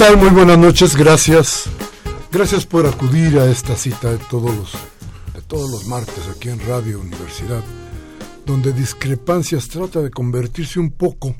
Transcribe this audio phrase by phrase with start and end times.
[0.00, 0.16] Tal?
[0.16, 1.68] Muy buenas noches, gracias.
[2.32, 4.72] Gracias por acudir a esta cita de todos los,
[5.34, 7.62] de todos los martes aquí en Radio Universidad,
[8.46, 11.36] donde Discrepancias trata de convertirse un poco,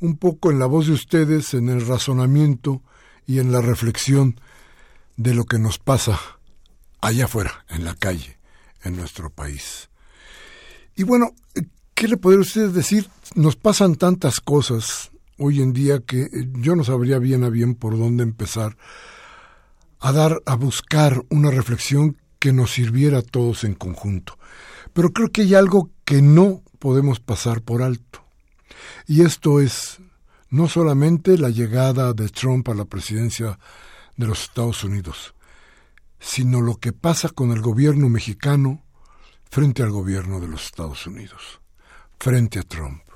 [0.00, 2.82] un poco en la voz de ustedes, en el razonamiento
[3.26, 4.38] y en la reflexión
[5.16, 6.20] de lo que nos pasa
[7.00, 8.38] allá afuera, en la calle,
[8.82, 9.88] en nuestro país.
[10.94, 11.30] Y bueno,
[11.94, 13.08] ¿qué le podría ustedes decir?
[13.34, 17.98] Nos pasan tantas cosas hoy en día que yo no sabría bien a bien por
[17.98, 18.76] dónde empezar
[20.00, 24.38] a dar, a buscar una reflexión que nos sirviera a todos en conjunto.
[24.92, 28.24] Pero creo que hay algo que no podemos pasar por alto.
[29.06, 29.98] Y esto es
[30.50, 33.58] no solamente la llegada de Trump a la presidencia
[34.16, 35.34] de los Estados Unidos,
[36.18, 38.82] sino lo que pasa con el gobierno mexicano
[39.50, 41.60] frente al gobierno de los Estados Unidos,
[42.18, 43.07] frente a Trump.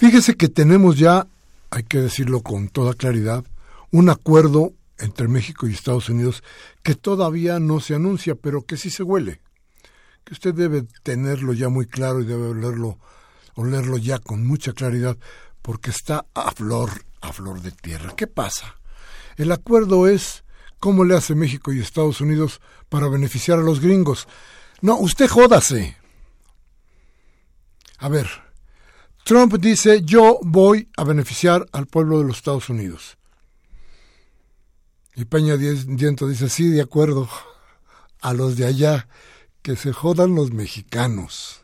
[0.00, 1.26] Fíjese que tenemos ya,
[1.68, 3.44] hay que decirlo con toda claridad,
[3.90, 6.42] un acuerdo entre México y Estados Unidos
[6.82, 9.42] que todavía no se anuncia, pero que sí se huele.
[10.24, 12.98] Que usted debe tenerlo ya muy claro y debe olerlo,
[13.56, 15.18] olerlo ya con mucha claridad,
[15.60, 18.14] porque está a flor, a flor de tierra.
[18.16, 18.76] ¿Qué pasa?
[19.36, 20.44] El acuerdo es
[20.78, 24.28] cómo le hace México y Estados Unidos para beneficiar a los gringos.
[24.80, 25.98] No, usted jódase.
[27.98, 28.49] A ver,
[29.24, 33.16] Trump dice, yo voy a beneficiar al pueblo de los Estados Unidos.
[35.14, 37.28] Y Peña Diento dice, sí, de acuerdo,
[38.20, 39.08] a los de allá,
[39.62, 41.60] que se jodan los mexicanos.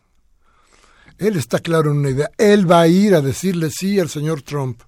[1.18, 4.42] Él está claro en una idea, él va a ir a decirle sí al señor
[4.42, 4.82] Trump.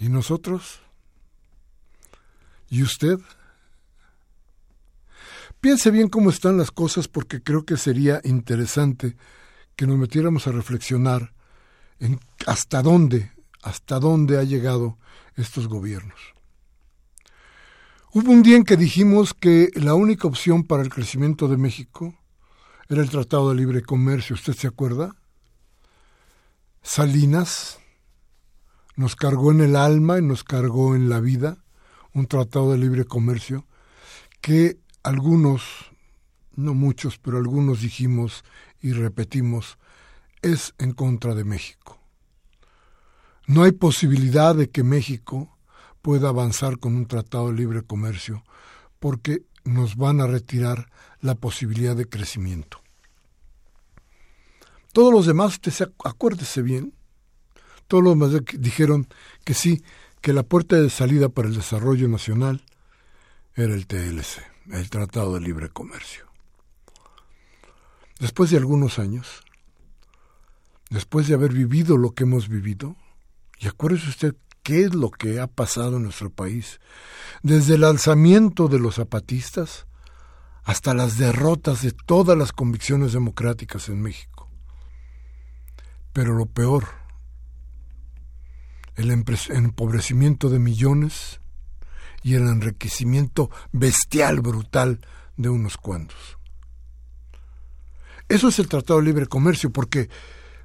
[0.00, 0.80] ¿Y nosotros?
[2.68, 3.18] ¿Y usted?
[5.60, 9.16] Piense bien cómo están las cosas porque creo que sería interesante
[9.76, 11.34] que nos metiéramos a reflexionar
[11.98, 13.32] en hasta dónde,
[13.62, 14.96] hasta dónde ha llegado
[15.36, 16.18] estos gobiernos.
[18.12, 22.14] Hubo un día en que dijimos que la única opción para el crecimiento de México
[22.88, 25.14] era el Tratado de Libre Comercio, ¿usted se acuerda?
[26.82, 27.78] Salinas
[28.96, 31.58] nos cargó en el alma y nos cargó en la vida
[32.14, 33.66] un Tratado de Libre Comercio
[34.40, 35.62] que algunos,
[36.54, 38.44] no muchos, pero algunos dijimos
[38.80, 39.78] y repetimos,
[40.42, 41.98] es en contra de México.
[43.46, 45.56] No hay posibilidad de que México
[46.02, 48.44] pueda avanzar con un tratado de libre comercio
[48.98, 50.90] porque nos van a retirar
[51.20, 52.80] la posibilidad de crecimiento.
[54.92, 55.60] Todos los demás,
[56.04, 56.94] acuérdese bien,
[57.86, 59.08] todos los demás dijeron
[59.44, 59.82] que sí,
[60.20, 62.64] que la puerta de salida para el desarrollo nacional
[63.54, 66.26] era el TLC el Tratado de Libre Comercio.
[68.18, 69.42] Después de algunos años,
[70.90, 72.96] después de haber vivido lo que hemos vivido,
[73.58, 76.80] y acuérdese usted qué es lo que ha pasado en nuestro país,
[77.42, 79.86] desde el alzamiento de los zapatistas
[80.62, 84.48] hasta las derrotas de todas las convicciones democráticas en México.
[86.12, 86.88] Pero lo peor,
[88.96, 91.39] el empobrecimiento de millones
[92.22, 95.00] y el enriquecimiento bestial, brutal
[95.36, 96.38] de unos cuantos.
[98.28, 100.08] Eso es el Tratado de Libre Comercio, porque,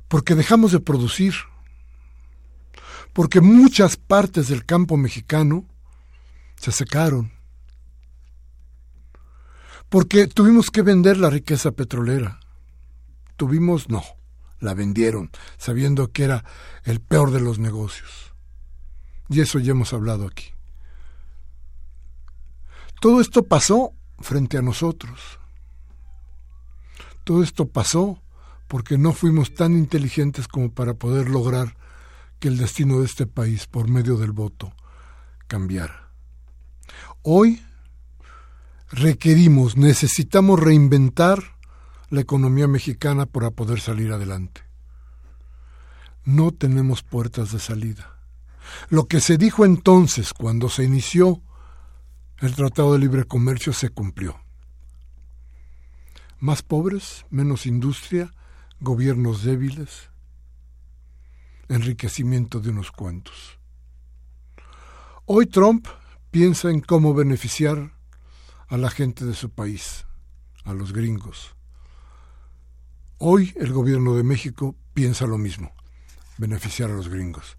[0.07, 1.33] porque dejamos de producir,
[3.13, 5.65] porque muchas partes del campo mexicano
[6.57, 7.31] se secaron.
[9.89, 12.39] Porque tuvimos que vender la riqueza petrolera.
[13.37, 14.03] Tuvimos, no,
[14.59, 16.43] la vendieron, sabiendo que era
[16.83, 18.33] el peor de los negocios.
[19.29, 20.54] Y eso ya hemos hablado aquí.
[23.05, 25.19] Todo esto pasó frente a nosotros.
[27.23, 28.19] Todo esto pasó
[28.67, 31.77] porque no fuimos tan inteligentes como para poder lograr
[32.39, 34.73] que el destino de este país, por medio del voto,
[35.45, 36.09] cambiara.
[37.21, 37.61] Hoy
[38.89, 41.43] requerimos, necesitamos reinventar
[42.09, 44.61] la economía mexicana para poder salir adelante.
[46.23, 48.17] No tenemos puertas de salida.
[48.89, 51.43] Lo que se dijo entonces cuando se inició
[52.41, 54.37] el Tratado de Libre Comercio se cumplió.
[56.39, 58.33] Más pobres, menos industria,
[58.81, 60.09] gobiernos débiles,
[61.69, 63.57] enriquecimiento de unos cuantos.
[65.25, 65.87] Hoy Trump
[66.29, 67.93] piensa en cómo beneficiar
[68.67, 70.05] a la gente de su país,
[70.65, 71.55] a los gringos.
[73.17, 75.71] Hoy el gobierno de México piensa lo mismo,
[76.37, 77.55] beneficiar a los gringos.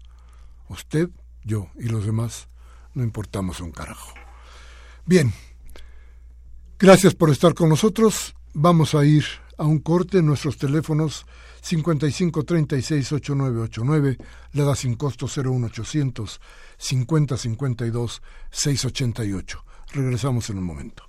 [0.69, 1.09] Usted,
[1.43, 2.47] yo y los demás
[2.93, 4.26] no importamos un carajo.
[5.07, 5.33] Bien,
[6.77, 8.35] gracias por estar con nosotros.
[8.53, 9.23] Vamos a ir
[9.57, 10.21] a un corte.
[10.21, 11.25] Nuestros teléfonos
[11.63, 14.17] 55368989,
[14.51, 16.41] le da sin costo 01800
[16.77, 18.21] 5052
[18.51, 19.63] 688.
[19.93, 21.03] Regresamos en un momento.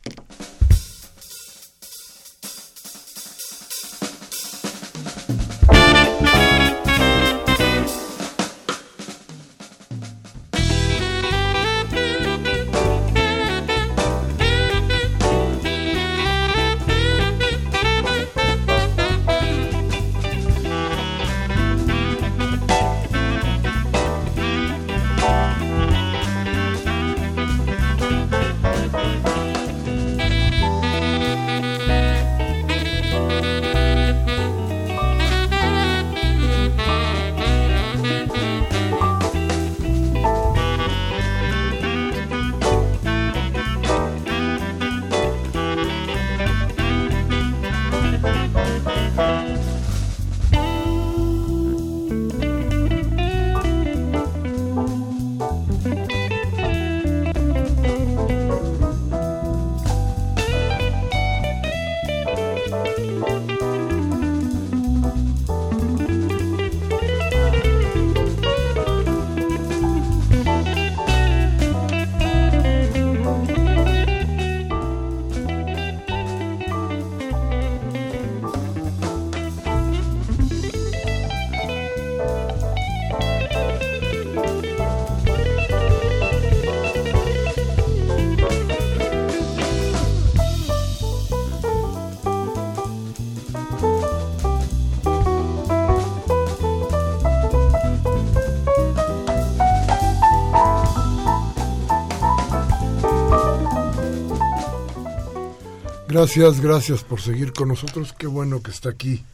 [106.19, 108.13] Gracias, gracias por seguir con nosotros.
[108.13, 109.25] Qué bueno que está aquí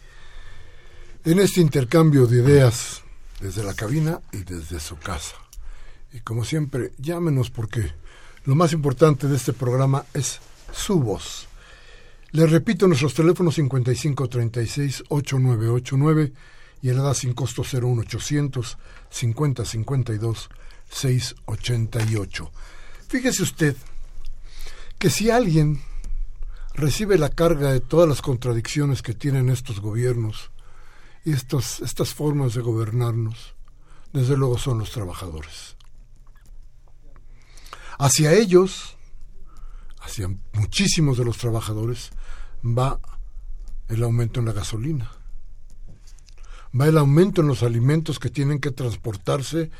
[1.24, 3.00] en este intercambio de ideas
[3.40, 5.34] desde la cabina y desde su casa.
[6.12, 7.90] Y como siempre, llámenos porque
[8.44, 10.40] lo más importante de este programa es
[10.74, 11.48] su voz.
[12.32, 16.32] Les repito, nuestros teléfonos 5536-8989
[16.82, 18.76] y el edad sin costo 01800
[19.08, 20.50] 5052
[20.90, 22.52] 688.
[23.08, 23.74] Fíjese usted
[24.98, 25.80] que si alguien
[26.74, 30.50] recibe la carga de todas las contradicciones que tienen estos gobiernos
[31.24, 33.54] y estos, estas formas de gobernarnos,
[34.12, 35.76] desde luego son los trabajadores.
[37.98, 38.96] Hacia ellos,
[40.00, 42.10] hacia muchísimos de los trabajadores,
[42.64, 42.98] va
[43.88, 45.12] el aumento en la gasolina,
[46.78, 49.70] va el aumento en los alimentos que tienen que transportarse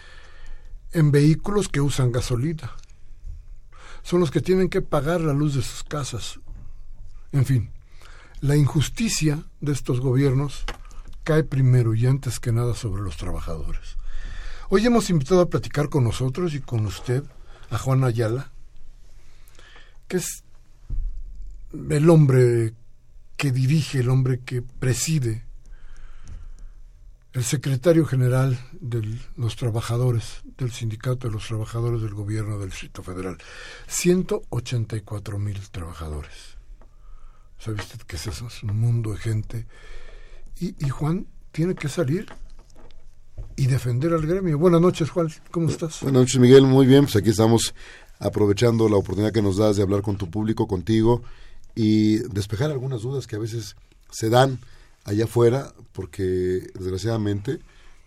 [0.92, 2.70] en vehículos que usan gasolina.
[4.04, 6.38] Son los que tienen que pagar la luz de sus casas,
[7.34, 7.70] en fin,
[8.40, 10.64] la injusticia de estos gobiernos
[11.24, 13.96] cae primero y antes que nada sobre los trabajadores.
[14.68, 17.24] Hoy hemos invitado a platicar con nosotros y con usted
[17.70, 18.52] a Juan Ayala,
[20.06, 20.44] que es
[21.90, 22.74] el hombre
[23.36, 25.44] que dirige, el hombre que preside,
[27.32, 33.02] el secretario general de los trabajadores, del sindicato de los trabajadores del gobierno del Distrito
[33.02, 33.38] Federal.
[33.88, 36.53] 184 mil trabajadores.
[37.58, 38.46] ¿Sabe usted qué es eso?
[38.46, 39.66] Es un mundo de gente.
[40.61, 42.26] Y, Juan tiene que salir
[43.56, 44.58] y defender al gremio.
[44.58, 45.28] Buenas noches, Juan.
[45.50, 46.00] ¿Cómo estás?
[46.02, 46.62] Buenas noches, Miguel.
[46.62, 47.04] Muy bien.
[47.04, 47.75] Pues aquí estamos
[48.18, 51.23] aprovechando la oportunidad que nos das de hablar con tu público, contigo,
[51.75, 53.76] y despejar algunas dudas que a veces
[54.11, 54.58] se dan
[55.04, 57.61] allá afuera, porque desgraciadamente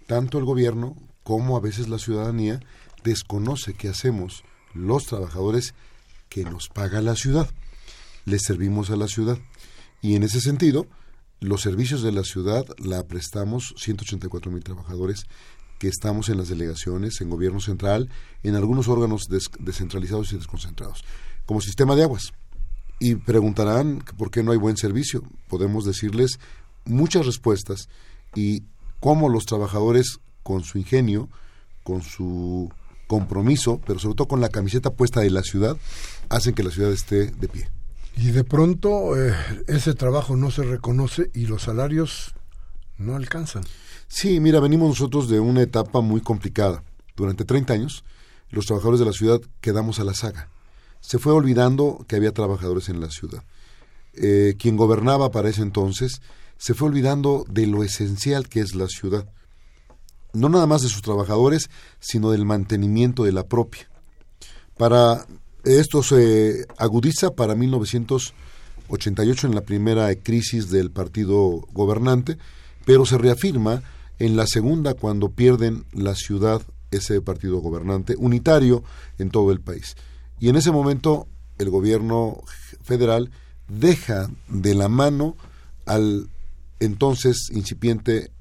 [0.08, 2.62] tanto el gobierno como a veces la ciudadanía
[3.04, 5.74] desconoce qué hacemos los trabajadores
[6.30, 7.50] que nos paga la ciudad.
[8.27, 9.38] Les servimos a la ciudad.
[10.01, 10.86] Y en ese sentido,
[11.39, 15.24] los servicios de la ciudad la prestamos 184 mil trabajadores
[15.79, 18.10] que estamos en las delegaciones, en gobierno central,
[18.43, 19.27] en algunos órganos
[19.60, 21.05] descentralizados y desconcentrados,
[21.46, 22.34] como sistema de aguas.
[23.00, 25.24] Y preguntarán por qué no hay buen servicio.
[25.48, 26.38] Podemos decirles
[26.84, 27.88] muchas respuestas
[28.36, 28.63] y
[29.00, 31.29] cómo los trabajadores con su ingenio,
[31.84, 32.69] con su
[33.07, 35.77] compromiso, pero sobre todo con la camiseta puesta de la ciudad,
[36.27, 37.69] hacen que la ciudad esté de pie.
[38.18, 39.36] Y de pronto eh,
[39.68, 42.34] ese trabajo no se reconoce y los salarios
[42.98, 43.64] no alcanzan.
[44.08, 46.84] Sí, mira, venimos nosotros de una etapa muy complicada.
[47.16, 48.04] Durante 30 años,
[48.50, 50.50] los trabajadores de la ciudad quedamos a la saga.
[51.00, 53.44] Se fue olvidando que había trabajadores en la ciudad.
[54.14, 56.22] Eh, quien gobernaba para ese entonces
[56.58, 59.30] se fue olvidando de lo esencial que es la ciudad.
[60.34, 61.70] No nada más de sus trabajadores,
[62.00, 63.90] sino del mantenimiento de la propia.
[64.76, 65.28] Para
[65.68, 72.38] esto se agudiza para 1988 en la primera crisis del partido gobernante,
[72.86, 73.84] pero se reafirma
[74.20, 78.84] en la segunda cuando pierden la ciudad ese partido gobernante unitario
[79.20, 79.96] en todo el país.
[80.40, 82.42] Y en ese momento el gobierno
[82.84, 83.32] federal
[83.68, 85.36] deja de la mano
[85.86, 86.30] al
[86.80, 88.32] entonces incipiente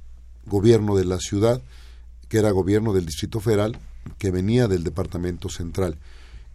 [0.44, 1.60] gobierno de la ciudad,
[2.28, 3.78] que era gobierno del Distrito Federal,
[4.18, 5.98] que venía del Departamento Central.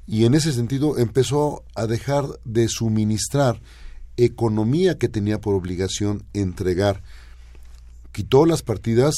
[0.07, 3.61] Y en ese sentido empezó a dejar de suministrar
[4.17, 7.01] economía que tenía por obligación entregar
[8.11, 9.15] quitó las partidas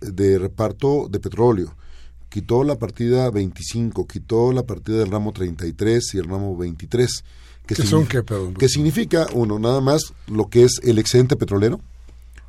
[0.00, 1.74] de reparto de petróleo,
[2.28, 7.24] quitó la partida 25, quitó la partida del ramo 33 y el ramo 23.
[7.66, 8.22] Que son qué,
[8.58, 11.80] Que significa, uno, nada más lo que es el excedente petrolero,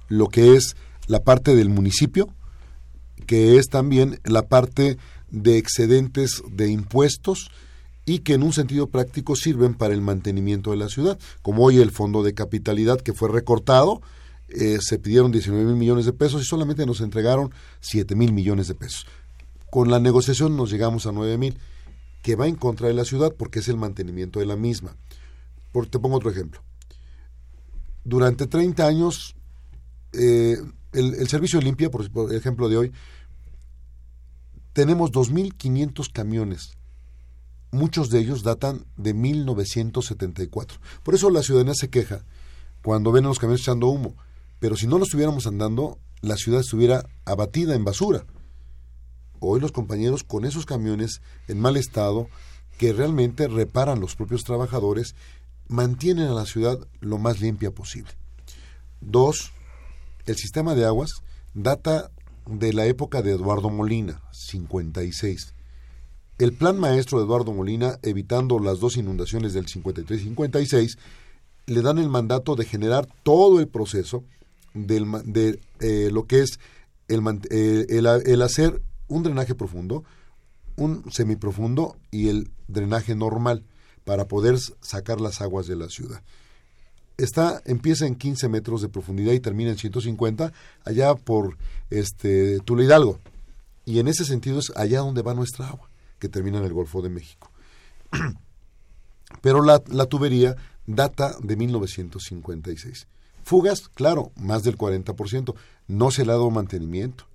[0.07, 0.75] lo que es
[1.07, 2.27] la parte del municipio,
[3.27, 4.97] que es también la parte
[5.29, 7.51] de excedentes de impuestos
[8.05, 11.79] y que en un sentido práctico sirven para el mantenimiento de la ciudad, como hoy
[11.79, 14.01] el fondo de capitalidad que fue recortado,
[14.50, 18.67] eh, se pidieron 19 mil millones de pesos y solamente nos entregaron 7 mil millones
[18.67, 19.05] de pesos.
[19.70, 21.58] Con la negociación nos llegamos a 9 mil,
[22.22, 24.96] que va en contra de la ciudad porque es el mantenimiento de la misma.
[25.72, 26.62] Por, te pongo otro ejemplo.
[28.03, 29.36] Durante 30 años,
[30.12, 30.58] eh,
[30.91, 32.91] el, servicio limpia, por, por ejemplo de hoy,
[34.74, 36.77] tenemos 2.500 camiones.
[37.71, 40.79] Muchos de ellos datan de 1974.
[41.03, 42.23] Por eso la ciudadanía se queja
[42.83, 44.15] cuando ven a los camiones echando humo
[44.61, 48.25] pero si no lo estuviéramos andando, la ciudad estuviera abatida en basura.
[49.39, 52.29] Hoy los compañeros con esos camiones en mal estado,
[52.77, 55.15] que realmente reparan los propios trabajadores,
[55.67, 58.11] mantienen a la ciudad lo más limpia posible.
[59.01, 59.51] Dos,
[60.27, 61.23] el sistema de aguas
[61.55, 62.11] data
[62.45, 65.55] de la época de Eduardo Molina, 56.
[66.38, 70.97] El plan maestro de Eduardo Molina, evitando las dos inundaciones del 53 y 56,
[71.67, 74.23] le dan el mandato de generar todo el proceso
[74.73, 76.59] de eh, lo que es
[77.07, 80.03] el, eh, el, hacer un drenaje profundo,
[80.75, 83.63] un semiprofundo y el drenaje normal
[84.05, 86.21] para poder sacar las aguas de la ciudad.
[87.17, 90.53] Está, empieza en 15 metros de profundidad y termina en 150
[90.85, 91.57] allá por
[91.89, 93.19] este Tula Hidalgo.
[93.85, 95.89] Y en ese sentido es allá donde va nuestra agua,
[96.21, 97.51] que termina en el Golfo de México.
[99.41, 103.07] Pero la, tubería data de 1956.
[103.43, 105.55] Fugas, claro, más del 40%.
[105.87, 107.25] No se le ha dado mantenimiento.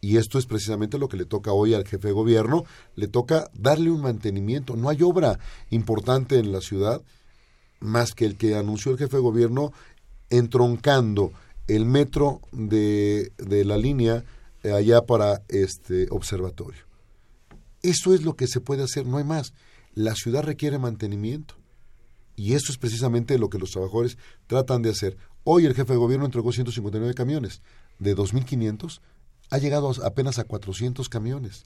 [0.00, 2.64] Y esto es precisamente lo que le toca hoy al jefe de gobierno.
[2.94, 4.76] Le toca darle un mantenimiento.
[4.76, 5.38] No hay obra
[5.70, 7.02] importante en la ciudad
[7.80, 9.72] más que el que anunció el jefe de gobierno
[10.28, 11.32] entroncando
[11.66, 14.22] el metro de, de la línea
[14.62, 16.89] eh, allá para este observatorio.
[17.82, 19.52] Eso es lo que se puede hacer, no hay más.
[19.94, 21.54] La ciudad requiere mantenimiento.
[22.36, 25.16] Y eso es precisamente lo que los trabajadores tratan de hacer.
[25.44, 27.62] Hoy el jefe de gobierno entregó 159 camiones.
[27.98, 29.00] De 2.500
[29.50, 31.64] ha llegado apenas a 400 camiones.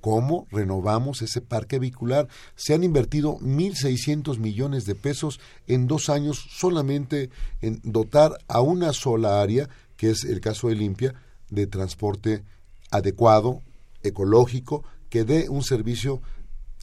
[0.00, 2.28] ¿Cómo renovamos ese parque vehicular?
[2.54, 8.92] Se han invertido 1.600 millones de pesos en dos años solamente en dotar a una
[8.92, 11.14] sola área, que es el caso de Limpia,
[11.50, 12.44] de transporte
[12.90, 13.62] adecuado,
[14.02, 16.20] ecológico, que dé un servicio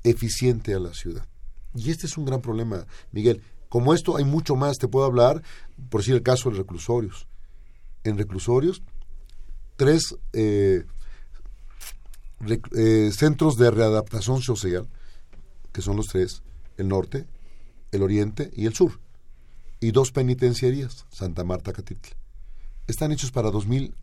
[0.04, 1.26] eficiente a la ciudad.
[1.76, 3.42] Y este es un gran problema, Miguel.
[3.70, 5.42] Como esto hay mucho más, te puedo hablar,
[5.90, 7.28] por decir el caso de reclusorios.
[8.04, 8.84] En reclusorios,
[9.76, 10.86] tres eh,
[12.76, 14.88] eh, centros de readaptación social
[15.74, 16.44] que son los tres,
[16.78, 17.26] el norte,
[17.92, 19.02] el oriente y el sur,
[19.82, 22.16] y dos penitenciarías, Santa Marta, Catitla.
[22.88, 23.94] Están hechos para 2.000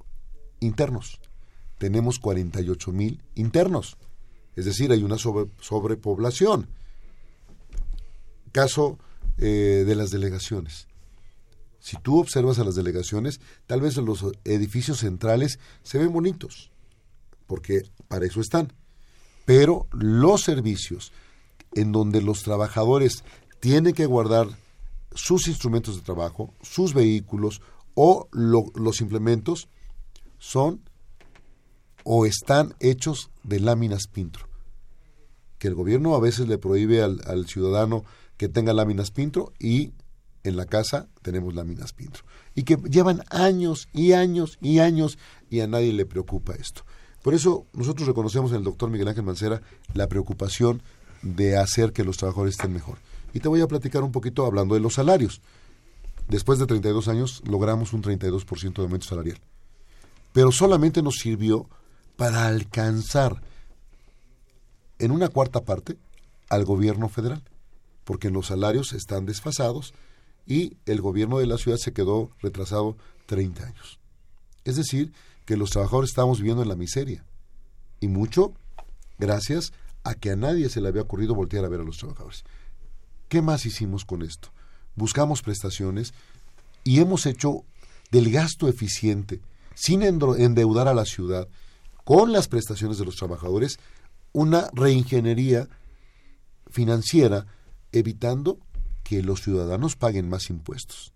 [0.58, 1.20] internos.
[1.78, 3.96] Tenemos 48.000 internos.
[4.56, 6.68] Es decir, hay una sobrepoblación.
[8.52, 8.98] Caso
[9.38, 10.86] eh, de las delegaciones.
[11.78, 16.70] Si tú observas a las delegaciones, tal vez los edificios centrales se ven bonitos,
[17.46, 18.72] porque para eso están.
[19.46, 21.12] Pero los servicios
[21.72, 23.24] en donde los trabajadores
[23.60, 24.48] tienen que guardar
[25.14, 27.62] sus instrumentos de trabajo, sus vehículos
[27.94, 29.68] o los implementos,
[30.38, 30.82] son
[32.04, 34.48] o están hechos de láminas Pintro.
[35.58, 38.04] Que el gobierno a veces le prohíbe al, al ciudadano
[38.36, 39.92] que tenga láminas Pintro y
[40.44, 42.24] en la casa tenemos láminas Pintro.
[42.54, 45.18] Y que llevan años y años y años
[45.50, 46.82] y a nadie le preocupa esto.
[47.22, 49.60] Por eso nosotros reconocemos en el doctor Miguel Ángel Mancera
[49.92, 50.82] la preocupación
[51.22, 52.98] de hacer que los trabajadores estén mejor.
[53.34, 55.42] Y te voy a platicar un poquito hablando de los salarios.
[56.28, 59.38] Después de 32 años logramos un 32% de aumento salarial.
[60.32, 61.68] Pero solamente nos sirvió
[62.20, 63.40] para alcanzar
[64.98, 65.96] en una cuarta parte
[66.50, 67.42] al gobierno federal,
[68.04, 69.94] porque los salarios están desfasados
[70.46, 73.98] y el gobierno de la ciudad se quedó retrasado 30 años.
[74.64, 75.14] Es decir,
[75.46, 77.24] que los trabajadores estábamos viviendo en la miseria.
[78.00, 78.52] Y mucho
[79.18, 79.72] gracias
[80.04, 82.44] a que a nadie se le había ocurrido voltear a ver a los trabajadores.
[83.30, 84.50] ¿Qué más hicimos con esto?
[84.94, 86.12] Buscamos prestaciones
[86.84, 87.64] y hemos hecho
[88.10, 89.40] del gasto eficiente,
[89.74, 91.48] sin endeudar a la ciudad,
[92.10, 93.78] con las prestaciones de los trabajadores,
[94.32, 95.68] una reingeniería
[96.68, 97.46] financiera,
[97.92, 98.58] evitando
[99.04, 101.12] que los ciudadanos paguen más impuestos.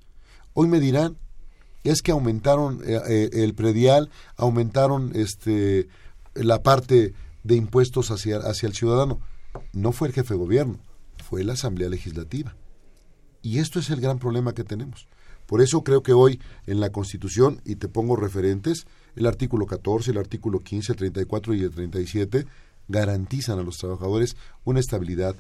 [0.53, 1.19] Hoy me dirán,
[1.83, 5.89] es que aumentaron eh, eh, el predial, aumentaron este
[6.33, 9.19] la parte de impuestos hacia, hacia el ciudadano.
[9.73, 10.79] No fue el jefe de gobierno,
[11.29, 12.55] fue la Asamblea Legislativa.
[13.43, 15.09] Y esto es el gran problema que tenemos.
[15.47, 20.11] Por eso creo que hoy en la Constitución, y te pongo referentes, el artículo 14,
[20.11, 22.47] el artículo 15, el 34 y el 37
[22.89, 25.37] garantizan a los trabajadores una estabilidad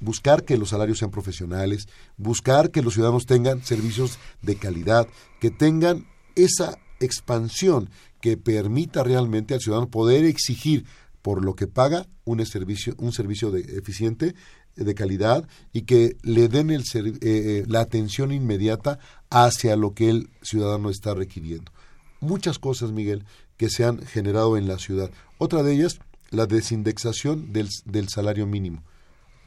[0.00, 5.06] buscar que los salarios sean profesionales, buscar que los ciudadanos tengan servicios de calidad,
[5.40, 10.84] que tengan esa expansión que permita realmente al ciudadano poder exigir
[11.22, 14.34] por lo que paga un servicio, un servicio de, eficiente,
[14.74, 20.08] de calidad y que le den el, eh, eh, la atención inmediata hacia lo que
[20.08, 21.72] el ciudadano está requiriendo.
[22.20, 23.24] Muchas cosas, Miguel,
[23.56, 25.10] que se han generado en la ciudad.
[25.38, 28.82] Otra de ellas, la desindexación del, del salario mínimo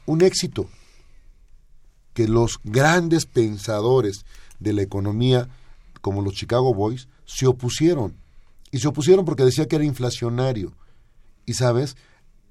[0.06, 0.68] un éxito
[2.12, 4.24] que los grandes pensadores
[4.60, 5.48] de la economía,
[6.00, 8.16] como los Chicago Boys, se opusieron.
[8.70, 10.74] Y se opusieron porque decía que era inflacionario.
[11.44, 11.96] Y sabes,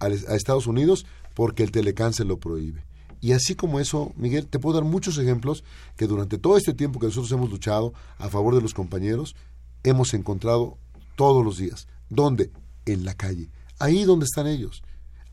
[0.00, 2.84] a, Estados Unidos porque el Telecán se lo prohíbe.
[3.20, 5.64] Y así como eso, Miguel, te puedo dar muchos ejemplos
[5.96, 9.34] que durante todo este tiempo que nosotros hemos luchado a favor de los compañeros,
[9.82, 10.76] hemos encontrado
[11.16, 11.88] todos los días.
[12.10, 12.50] ¿Dónde?
[12.84, 13.48] En la calle.
[13.78, 14.82] Ahí donde están ellos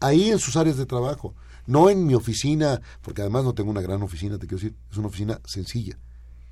[0.03, 1.33] ahí en sus áreas de trabajo,
[1.65, 4.97] no en mi oficina, porque además no tengo una gran oficina, te quiero decir, es
[4.97, 5.97] una oficina sencilla,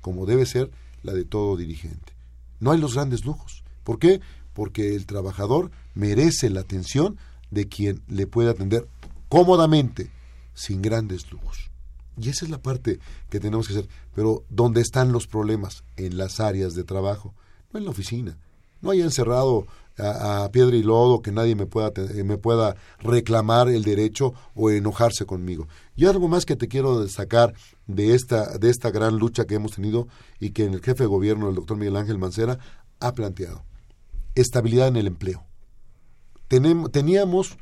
[0.00, 0.70] como debe ser
[1.02, 2.14] la de todo dirigente.
[2.60, 3.62] No hay los grandes lujos.
[3.84, 4.20] ¿Por qué?
[4.54, 7.18] Porque el trabajador merece la atención
[7.50, 8.88] de quien le puede atender
[9.28, 10.10] cómodamente,
[10.54, 11.70] sin grandes lujos.
[12.16, 12.98] Y esa es la parte
[13.30, 13.88] que tenemos que hacer.
[14.14, 15.84] Pero ¿dónde están los problemas?
[15.96, 17.34] En las áreas de trabajo,
[17.72, 18.38] no en la oficina.
[18.80, 19.66] No hay encerrado
[19.98, 21.92] a, piedra y lodo que nadie me pueda,
[22.24, 25.68] me pueda reclamar el derecho o enojarse conmigo.
[25.96, 27.54] Y algo más que te quiero destacar
[27.86, 30.08] de esta, de esta gran lucha que hemos tenido
[30.40, 32.58] y que el jefe de gobierno, el doctor Miguel Ángel Mancera,
[33.00, 33.64] ha planteado.
[34.34, 35.44] Estabilidad en el empleo.
[36.48, 37.56] teníamos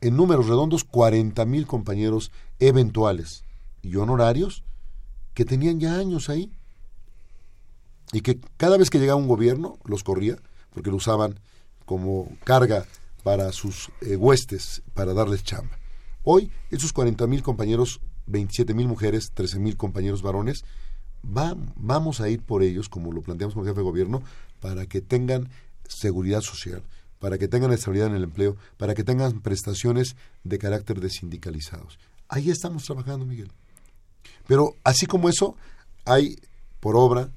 [0.00, 3.44] en números redondos 40 mil compañeros eventuales
[3.82, 4.64] y honorarios
[5.34, 6.50] que tenían ya años ahí
[8.12, 10.36] y que cada vez que llegaba un gobierno los corría
[10.72, 11.38] porque lo usaban
[11.84, 12.86] como carga
[13.22, 15.78] para sus eh, huestes, para darles chamba.
[16.22, 20.64] Hoy, esos 40 mil compañeros, 27 mil mujeres, 13 mil compañeros varones,
[21.22, 24.22] vamos a ir por ellos, como lo planteamos el jefe de gobierno,
[24.60, 25.48] para que tengan
[25.88, 26.82] seguridad social,
[27.20, 31.98] para que tengan estabilidad en el empleo, para que tengan prestaciones de carácter de sindicalizados.
[32.28, 33.52] Ahí estamos trabajando, Miguel.
[34.48, 35.54] Pero así como eso,
[36.04, 36.36] hay
[36.80, 37.30] por obra,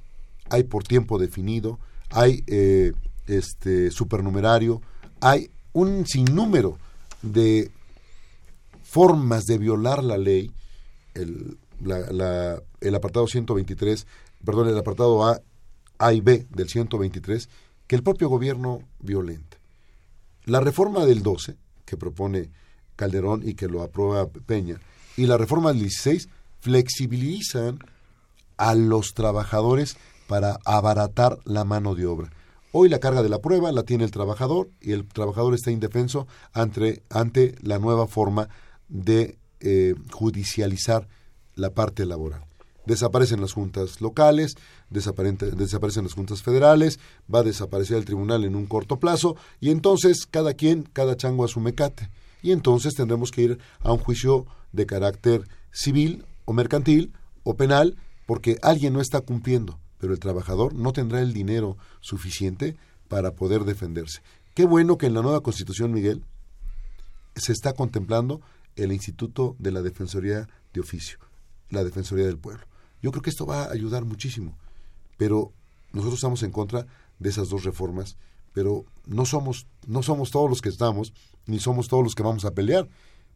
[0.49, 2.93] hay por tiempo definido, hay eh,
[3.27, 4.81] este supernumerario,
[5.19, 6.77] hay un sinnúmero
[7.21, 7.69] de
[8.83, 10.51] formas de violar la ley,
[11.13, 11.57] el,
[12.79, 14.07] el apartado 123,
[14.45, 15.41] perdón, el apartado A,
[15.97, 17.49] A y B del 123,
[17.85, 19.62] que el propio gobierno violenta.
[20.45, 22.49] La reforma del 12, que propone
[22.95, 24.79] Calderón y que lo aprueba Peña,
[25.15, 26.27] y la reforma del 16
[26.59, 27.79] flexibilizan
[28.57, 32.31] a los trabajadores para abaratar la mano de obra.
[32.71, 36.27] Hoy la carga de la prueba la tiene el trabajador y el trabajador está indefenso
[36.53, 38.49] ante, ante la nueva forma
[38.89, 41.07] de eh, judicializar
[41.55, 42.43] la parte laboral.
[42.85, 44.55] Desaparecen las juntas locales,
[44.93, 46.99] desaparecen las juntas federales,
[47.33, 51.43] va a desaparecer el tribunal en un corto plazo y entonces cada quien, cada chango
[51.43, 52.09] a su mecate.
[52.41, 57.95] Y entonces tendremos que ir a un juicio de carácter civil o mercantil o penal
[58.25, 62.75] porque alguien no está cumpliendo pero el trabajador no tendrá el dinero suficiente
[63.07, 64.19] para poder defenderse.
[64.53, 66.25] Qué bueno que en la nueva Constitución, Miguel,
[67.37, 68.41] se está contemplando
[68.75, 71.19] el Instituto de la Defensoría de Oficio,
[71.69, 72.65] la Defensoría del Pueblo.
[73.01, 74.57] Yo creo que esto va a ayudar muchísimo,
[75.17, 75.51] pero
[75.91, 76.85] nosotros estamos en contra
[77.19, 78.17] de esas dos reformas,
[78.53, 81.13] pero no somos, no somos todos los que estamos,
[81.45, 82.87] ni somos todos los que vamos a pelear,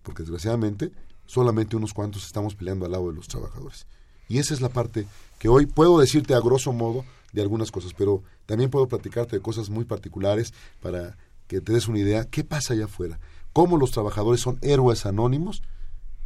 [0.04, 0.92] porque desgraciadamente
[1.26, 3.86] solamente unos cuantos estamos peleando al lado de los trabajadores.
[4.30, 5.06] Y esa es la parte
[5.40, 9.42] que hoy puedo decirte a grosso modo de algunas cosas, pero también puedo platicarte de
[9.42, 13.20] cosas muy particulares para que te des una idea qué pasa allá afuera,
[13.54, 15.62] cómo los trabajadores son héroes anónimos,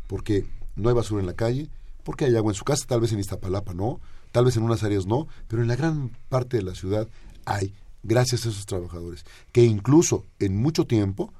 [0.07, 1.69] porque no hay basura en la calle,
[2.03, 3.99] porque hay agua en su casa, tal vez en Iztapalapa no,
[4.31, 7.07] tal vez en unas áreas no, pero en la gran parte de la ciudad
[7.45, 11.33] hay, gracias a esos trabajadores, que incluso en mucho tiempo,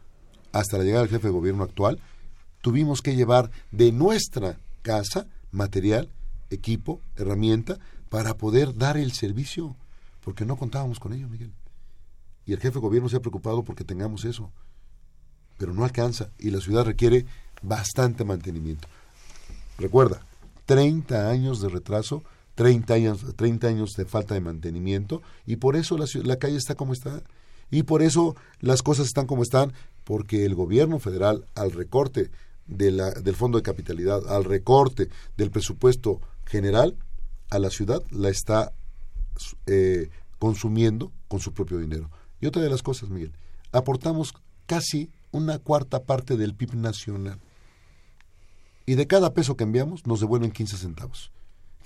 [0.52, 2.00] hasta la llegada del jefe de gobierno actual,
[2.62, 6.10] tuvimos que llevar de nuestra casa material
[6.50, 9.76] equipo, herramienta, para poder dar el servicio,
[10.24, 11.52] porque no contábamos con ello, Miguel.
[12.46, 14.52] Y el jefe de gobierno se ha preocupado porque tengamos eso,
[15.58, 17.26] pero no alcanza y la ciudad requiere
[17.62, 18.88] bastante mantenimiento.
[19.78, 20.22] Recuerda,
[20.66, 22.24] 30 años de retraso,
[22.56, 26.76] 30 años, 30 años de falta de mantenimiento y por eso la, la calle está
[26.76, 27.24] como está.
[27.70, 29.72] Y por eso las cosas están como están,
[30.04, 32.30] porque el gobierno federal, al recorte
[32.68, 36.98] de la, del fondo de capitalidad, al recorte del presupuesto general
[37.50, 38.74] a la ciudad la está
[39.68, 42.10] eh, consumiendo con su propio dinero.
[42.40, 43.34] Y otra de las cosas, Miguel,
[43.72, 44.34] aportamos
[44.66, 47.40] casi una cuarta parte del PIB nacional.
[48.86, 51.32] Y de cada peso que enviamos nos devuelven 15 centavos.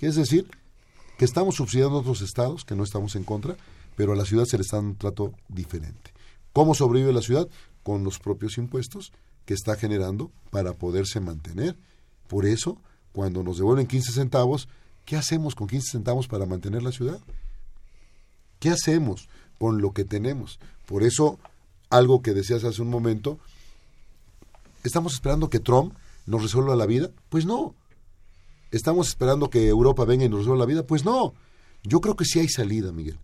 [0.00, 0.48] Es decir,
[1.18, 3.56] que estamos subsidiando a otros estados, que no estamos en contra,
[3.96, 6.12] pero a la ciudad se le está dando un trato diferente.
[6.52, 7.48] ¿Cómo sobrevive la ciudad?
[7.82, 9.12] Con los propios impuestos
[9.44, 11.76] que está generando para poderse mantener.
[12.28, 12.78] Por eso
[13.12, 14.68] cuando nos devuelven 15 centavos,
[15.06, 17.18] ¿qué hacemos con 15 centavos para mantener la ciudad?
[18.58, 20.58] ¿Qué hacemos con lo que tenemos?
[20.84, 21.38] Por eso,
[21.88, 23.38] algo que decías hace un momento,
[24.84, 25.94] ¿estamos esperando que Trump
[26.26, 27.10] nos resuelva la vida?
[27.28, 27.74] Pues no.
[28.70, 30.86] ¿Estamos esperando que Europa venga y nos resuelva la vida?
[30.86, 31.34] Pues no.
[31.82, 33.18] Yo creo que sí hay salida, Miguel.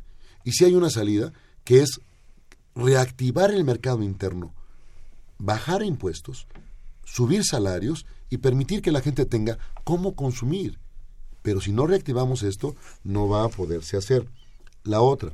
[0.45, 1.33] Y sí hay una salida
[1.65, 2.01] que es
[2.75, 4.55] reactivar el mercado interno,
[5.38, 6.47] bajar impuestos,
[7.05, 10.79] subir salarios y permitir que la gente tenga cómo consumir.
[11.43, 14.29] Pero si no reactivamos esto, no va a poderse hacer.
[14.85, 15.33] La otra,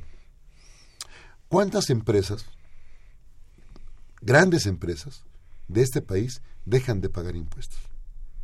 [1.47, 2.45] ¿cuántas empresas,
[4.21, 5.23] grandes empresas
[5.69, 7.79] de este país, dejan de pagar impuestos?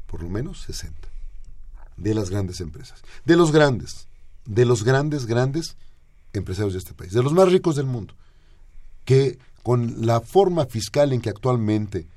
[0.07, 1.09] Por lo menos 60.
[1.97, 3.01] De las grandes empresas.
[3.25, 4.07] De los grandes,
[4.45, 5.75] de los grandes, grandes
[6.33, 8.13] empresarios de este país, de los más ricos del mundo,
[9.03, 12.07] que con la forma fiscal en que actualmente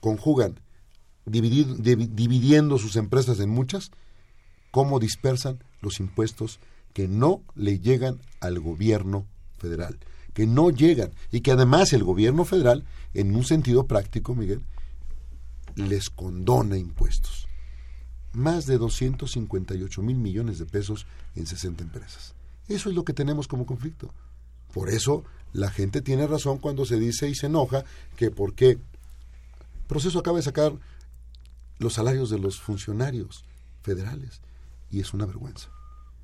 [0.00, 0.58] conjugan
[1.26, 3.90] dividiendo sus empresas en muchas,
[4.70, 6.58] cómo dispersan los impuestos
[6.92, 9.26] que no le llegan al gobierno
[9.58, 9.98] federal,
[10.32, 14.62] que no llegan y que además el gobierno federal, en un sentido práctico, Miguel,
[15.74, 17.48] les condona impuestos.
[18.32, 22.34] Más de 258 mil millones de pesos en 60 empresas.
[22.68, 24.12] Eso es lo que tenemos como conflicto.
[24.72, 27.84] Por eso la gente tiene razón cuando se dice y se enoja
[28.16, 28.78] que por qué.
[29.88, 30.72] Proceso acaba de sacar
[31.78, 33.44] los salarios de los funcionarios
[33.82, 34.40] federales
[34.90, 35.68] y es una vergüenza.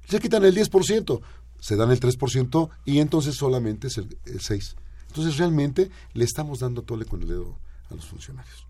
[0.09, 1.21] Se quitan el 10%,
[1.61, 4.75] se dan el 3% y entonces solamente es el, 6%.
[5.09, 7.59] Entonces realmente le estamos dando tole con el dedo
[7.91, 8.67] a los funcionarios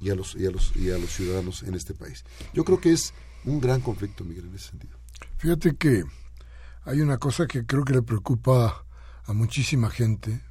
[0.00, 2.24] y a los, y a los, y a los ciudadanos en este país.
[2.52, 4.98] Yo creo que es un gran conflicto, Miguel, en ese sentido.
[5.38, 6.04] Fíjate que
[6.84, 8.84] hay una cosa que creo que le preocupa
[9.26, 10.42] a muchísima gente,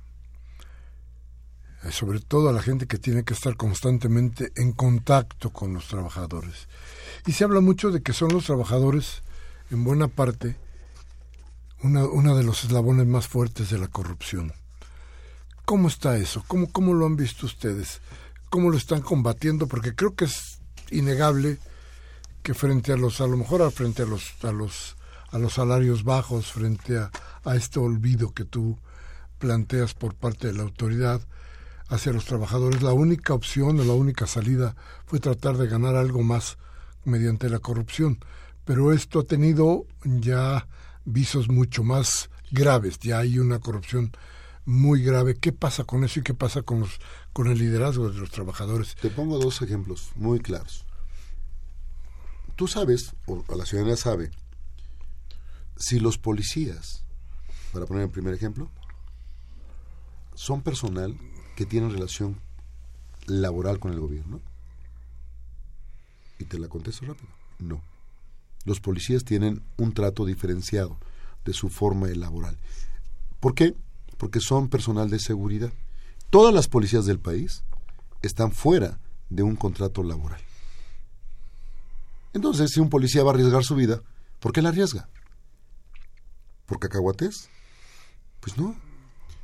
[1.83, 5.87] eh, sobre todo a la gente que tiene que estar constantemente en contacto con los
[5.87, 6.67] trabajadores.
[7.25, 9.21] Y se habla mucho de que son los trabajadores,
[9.69, 10.57] en buena parte,
[11.83, 14.53] una, una de los eslabones más fuertes de la corrupción.
[15.65, 16.43] ¿Cómo está eso?
[16.47, 18.01] ¿Cómo, ¿Cómo lo han visto ustedes?
[18.49, 19.67] ¿Cómo lo están combatiendo?
[19.67, 20.59] Porque creo que es
[20.91, 21.59] innegable
[22.41, 24.95] que frente a los, a lo mejor frente a los, a los
[25.33, 27.09] a los salarios bajos frente a,
[27.43, 28.77] a este olvido que tú
[29.39, 31.21] planteas por parte de la autoridad
[31.87, 32.83] hacia los trabajadores.
[32.83, 34.75] La única opción o la única salida
[35.07, 36.57] fue tratar de ganar algo más
[37.03, 38.19] mediante la corrupción.
[38.63, 40.67] Pero esto ha tenido ya
[41.05, 44.11] visos mucho más graves, ya hay una corrupción
[44.65, 45.35] muy grave.
[45.35, 46.99] ¿Qué pasa con eso y qué pasa con, los,
[47.33, 48.95] con el liderazgo de los trabajadores?
[48.95, 50.85] Te pongo dos ejemplos muy claros.
[52.55, 54.31] Tú sabes, o la ciudadanía sabe,
[55.75, 57.03] si los policías,
[57.71, 58.69] para poner el primer ejemplo,
[60.35, 61.17] son personal
[61.55, 62.39] que tienen relación
[63.25, 64.39] laboral con el gobierno,
[66.39, 67.81] y te la contesto rápido, no.
[68.65, 70.97] Los policías tienen un trato diferenciado
[71.45, 72.57] de su forma laboral.
[73.39, 73.75] ¿Por qué?
[74.17, 75.73] Porque son personal de seguridad.
[76.29, 77.63] Todas las policías del país
[78.21, 78.99] están fuera
[79.29, 80.41] de un contrato laboral.
[82.33, 84.01] Entonces, si un policía va a arriesgar su vida,
[84.39, 85.09] ¿por qué la arriesga?
[86.65, 87.49] ¿Por cacahuates?
[88.39, 88.75] Pues no.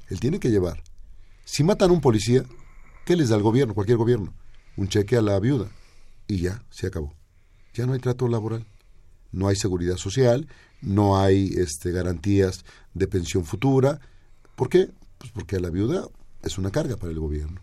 [0.10, 0.82] Él tiene que llevar.
[1.45, 2.43] Si matan a un policía,
[3.05, 4.34] ¿qué les da el gobierno, cualquier gobierno?
[4.77, 5.69] Un cheque a la viuda.
[6.27, 7.13] Y ya, se acabó.
[7.73, 8.65] Ya no hay trato laboral.
[9.32, 10.48] No hay seguridad social,
[10.82, 12.63] no hay este, garantías
[12.94, 14.00] de pensión futura.
[14.56, 14.89] ¿Por qué?
[15.18, 16.08] Pues porque la viuda
[16.42, 17.62] es una carga para el gobierno.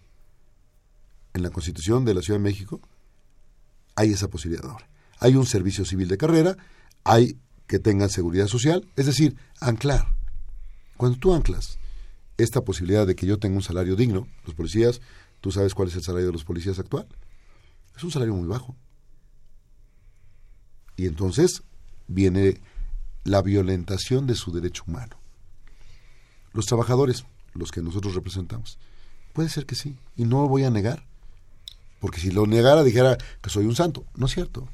[1.35, 2.81] En la Constitución de la Ciudad de México
[3.95, 4.89] hay esa posibilidad ahora.
[5.19, 6.57] Hay un servicio civil de carrera,
[7.05, 10.07] hay que tengan seguridad social, es decir, anclar.
[10.97, 11.79] Cuando tú anclas
[12.39, 15.01] esta posibilidad de que yo tenga un salario digno, los policías,
[15.41, 17.07] ¿tú sabes cuál es el salario de los policías actual?
[17.97, 18.77] Es un salario muy bajo.
[20.97, 21.63] Y entonces
[22.09, 22.61] viene
[23.25, 25.17] la violentación de su derecho humano.
[26.53, 28.79] Los trabajadores, los que nosotros representamos,
[29.33, 31.05] puede ser que sí, y no lo voy a negar,
[32.01, 34.69] porque si lo negara dijera que soy un santo, no es cierto.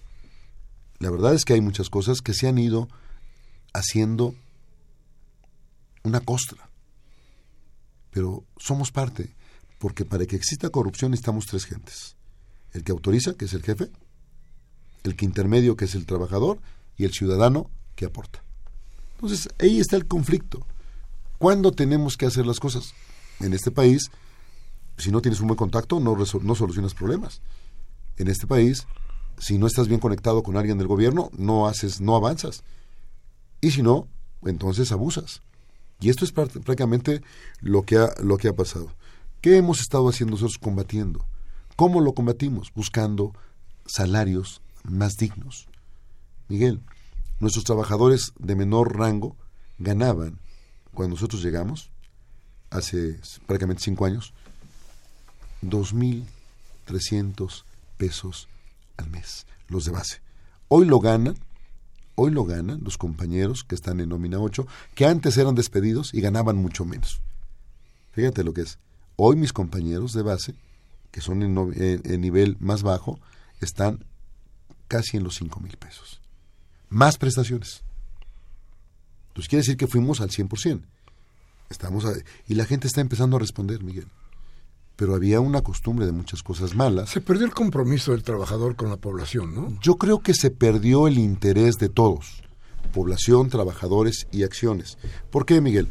[0.99, 2.89] La verdad es que hay muchas cosas que se han ido
[3.73, 4.35] haciendo
[6.03, 6.69] una costra.
[8.11, 9.35] Pero somos parte,
[9.79, 12.17] porque para que exista corrupción estamos tres gentes.
[12.73, 13.91] El que autoriza, que es el jefe,
[15.05, 16.59] el que intermedio, que es el trabajador,
[16.97, 18.43] y el ciudadano, que aporta.
[19.15, 20.67] Entonces, ahí está el conflicto.
[21.39, 22.95] ¿Cuándo tenemos que hacer las cosas?
[23.41, 24.11] En este país,
[24.99, 27.41] si no tienes un buen contacto, no, no solucionas problemas.
[28.17, 28.87] En este país,
[29.39, 32.63] si no estás bien conectado con alguien del gobierno, no haces, no avanzas.
[33.61, 34.07] Y si no,
[34.45, 35.43] entonces abusas.
[36.01, 37.23] Y esto es prácticamente
[37.61, 38.93] lo que ha, lo que ha pasado.
[39.41, 41.25] ¿Qué hemos estado haciendo nosotros combatiendo?
[41.77, 42.73] ¿Cómo lo combatimos?
[42.75, 43.33] Buscando
[43.87, 45.67] salarios más dignos.
[46.49, 46.81] Miguel,
[47.41, 49.37] nuestros trabajadores de menor rango
[49.79, 50.39] ganaban,
[50.95, 51.91] cuando nosotros llegamos,
[52.71, 54.33] hace prácticamente cinco años,
[55.63, 57.65] 2.300
[57.97, 58.49] pesos
[58.97, 60.21] al mes, los de base.
[60.69, 61.37] Hoy lo ganan,
[62.15, 66.21] hoy lo ganan los compañeros que están en nómina 8, que antes eran despedidos y
[66.21, 67.21] ganaban mucho menos.
[68.13, 68.79] Fíjate lo que es.
[69.17, 70.55] Hoy mis compañeros de base,
[71.11, 73.19] que son en, nivel más bajo,
[73.61, 74.05] están
[74.93, 76.21] casi en los 5 mil pesos.
[76.91, 77.83] Más prestaciones.
[79.29, 80.83] Entonces quiere decir que fuimos al 100%.
[81.71, 82.05] Estamos
[82.47, 84.07] y la gente está empezando a responder, Miguel
[84.95, 87.11] pero había una costumbre de muchas cosas malas.
[87.11, 89.77] Se perdió el compromiso del trabajador con la población, ¿no?
[89.81, 92.45] Yo creo que se perdió el interés de todos,
[92.93, 94.99] población, trabajadores y acciones.
[95.31, 95.89] ¿Por qué, Miguel?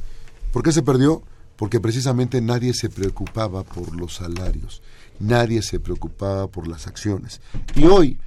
[0.53, 1.23] ¿Por qué se perdió?
[1.61, 4.81] porque precisamente nadie se preocupaba por los salarios,
[5.19, 7.39] nadie se preocupaba por las acciones.
[7.75, 8.17] Y hoy,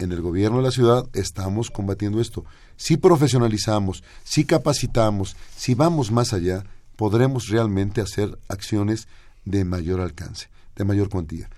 [0.00, 2.44] en el gobierno de la ciudad, estamos combatiendo esto.
[2.76, 6.64] Si profesionalizamos, si capacitamos, si vamos más allá,
[6.96, 9.08] podremos realmente hacer acciones
[9.44, 11.48] de mayor alcance, de mayor cuantía.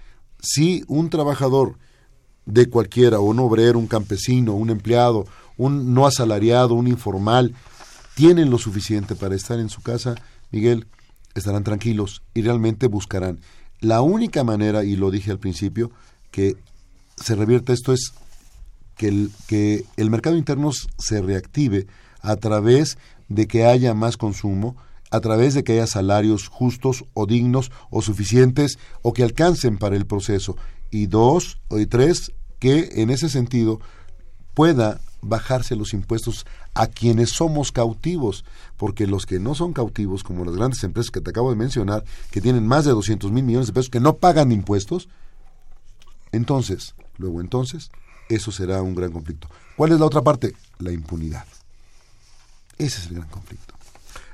[0.40, 1.78] Si un trabajador
[2.46, 5.26] de cualquiera, un obrero, un campesino, un empleado,
[5.56, 7.54] un no asalariado, un informal,
[8.14, 10.14] tienen lo suficiente para estar en su casa,
[10.50, 10.86] Miguel,
[11.34, 13.40] estarán tranquilos y realmente buscarán.
[13.80, 15.90] La única manera, y lo dije al principio,
[16.30, 16.56] que
[17.16, 18.12] se revierta esto es
[19.08, 21.86] que el, mercado interno se reactive
[22.20, 24.76] a través de que haya más consumo,
[25.10, 29.96] a través de que haya salarios justos o dignos o suficientes o que alcancen para
[29.96, 30.56] el proceso.
[30.90, 33.80] Y dos, y tres, que en ese sentido
[34.54, 38.44] pueda bajarse los impuestos a quienes somos cautivos,
[38.76, 42.04] porque los que no son cautivos, como las grandes empresas que te acabo de mencionar,
[42.30, 45.08] que tienen más de 200 mil millones de pesos, que no pagan impuestos,
[46.32, 47.90] entonces, luego entonces,
[48.34, 49.48] eso será un gran conflicto.
[49.76, 50.54] ¿Cuál es la otra parte?
[50.78, 51.44] La impunidad.
[52.78, 53.74] Ese es el gran conflicto.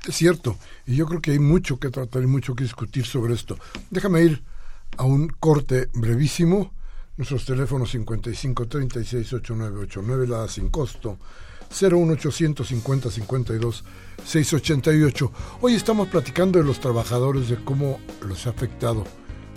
[0.07, 3.33] Es cierto, y yo creo que hay mucho que tratar y mucho que discutir sobre
[3.33, 3.57] esto.
[3.89, 4.43] Déjame ir
[4.97, 6.71] a un corte brevísimo
[7.19, 11.17] Nuestros teléfonos 55 36 8989, la sin costo,
[11.69, 13.83] 01850 52
[14.23, 15.31] 688.
[15.59, 19.03] Hoy estamos platicando de los trabajadores, de cómo los ha afectado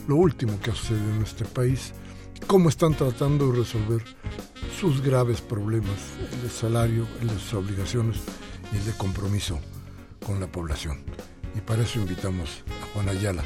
[0.08, 1.92] lo último que ha sucedido en este país,
[2.46, 4.02] cómo están tratando de resolver
[4.78, 5.98] sus graves problemas,
[6.32, 8.18] el de salario, el de sus obligaciones
[8.72, 9.58] y el de compromiso
[10.24, 11.04] con la población.
[11.54, 13.44] Y para eso invitamos a Juan Ayala,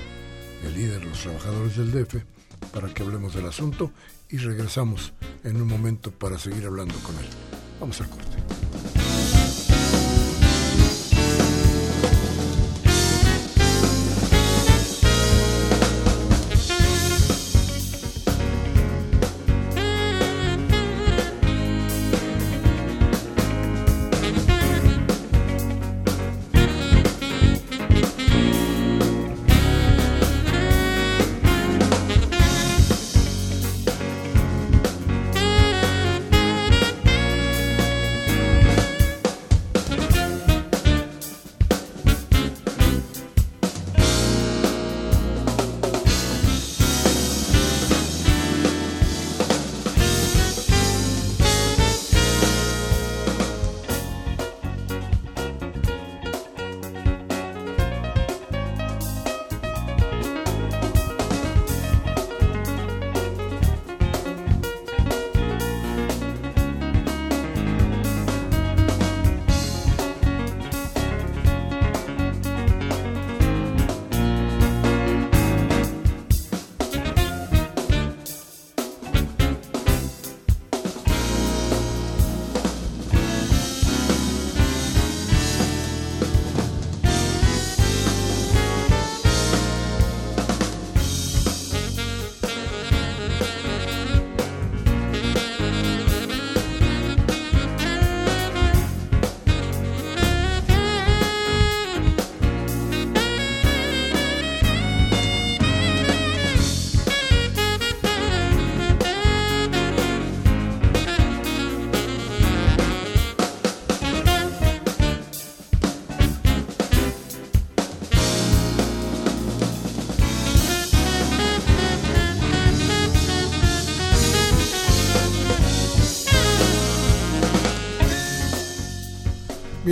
[0.65, 2.25] el líder de los trabajadores del DF,
[2.73, 3.93] para que hablemos del asunto
[4.29, 5.13] y regresamos
[5.45, 7.27] en un momento para seguir hablando con él.
[7.81, 8.36] Vamos al corte.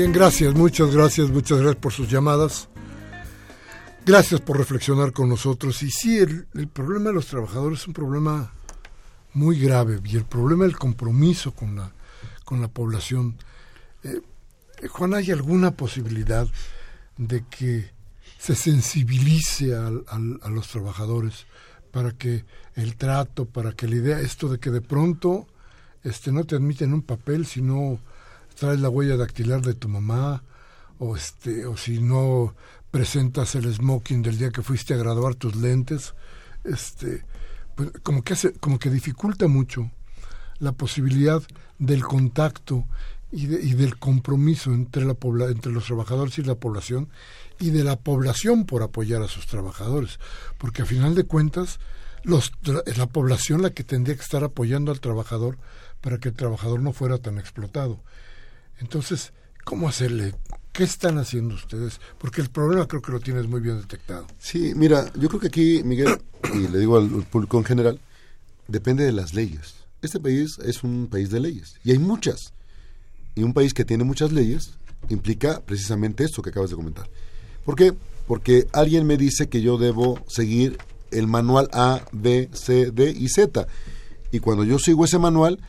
[0.04, 2.68] Bien, gracias, muchas gracias, muchas gracias por sus llamadas.
[4.04, 5.82] Gracias por reflexionar con nosotros.
[5.82, 8.52] Y sí, el, problema de los trabajadores es un problema
[9.32, 11.90] muy grave y el problema del compromiso con la,
[12.44, 13.38] con la población.
[14.02, 14.20] Eh,
[14.90, 16.46] Juan, ¿hay alguna posibilidad
[17.16, 17.90] de que
[18.38, 19.88] se sensibilice a
[20.50, 21.46] los trabajadores
[21.90, 25.46] para que el trato, para que la idea, esto de que de pronto
[26.02, 27.98] este, no te admiten un papel, sino
[28.55, 30.42] traes la huella dactilar de tu mamá
[30.98, 32.55] o este o si no
[32.90, 36.15] presentas el smoking del día que fuiste a graduar tus lentes
[36.65, 37.25] este
[37.75, 39.90] pues como que hace como que dificulta mucho
[40.59, 41.42] la posibilidad
[41.79, 42.87] del contacto
[43.33, 45.17] y, y del compromiso entre la
[45.48, 47.09] entre los trabajadores y la población
[47.59, 50.19] y de la población por apoyar a sus trabajadores.
[50.59, 51.79] Porque a final de cuentas
[52.23, 52.52] los,
[52.96, 55.59] la población la que tendría que estar apoyando al trabajador
[56.00, 58.00] para que el trabajador no fuera tan explotado
[58.79, 59.33] entonces,
[59.64, 60.35] ¿cómo hacerle
[60.75, 62.00] ¿Qué están haciendo ustedes?
[62.18, 64.27] Porque el problema creo que lo tienes muy bien detectado.
[64.40, 66.18] Sí, mira, yo creo que aquí, Miguel,
[66.52, 68.00] y le digo al público en general,
[68.66, 69.77] depende de las leyes.
[70.02, 72.52] Este país es un país de leyes, y hay muchas.
[73.37, 74.72] Y un país que tiene muchas leyes
[75.08, 77.08] implica precisamente esto que acabas de comentar.
[77.64, 77.92] ¿Por qué?
[78.27, 80.79] Porque alguien me dice que yo debo seguir
[81.12, 83.68] el manual A, B, C, D y Z.
[84.33, 85.60] Y cuando yo sigo ese manual,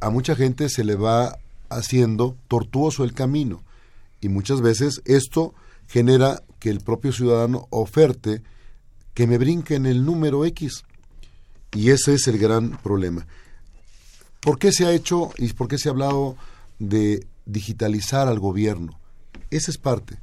[0.00, 1.36] a mucha gente se le va
[1.70, 3.62] haciendo tortuoso el camino.
[4.20, 5.54] Y muchas veces esto
[5.88, 8.42] genera que el propio ciudadano oferte
[9.14, 10.84] que me brinque en el número X.
[11.72, 13.26] Y ese es el gran problema.
[14.40, 16.36] ¿Por qué se ha hecho y por qué se ha hablado
[16.78, 18.98] de digitalizar al gobierno?
[19.50, 20.18] Esa es parte.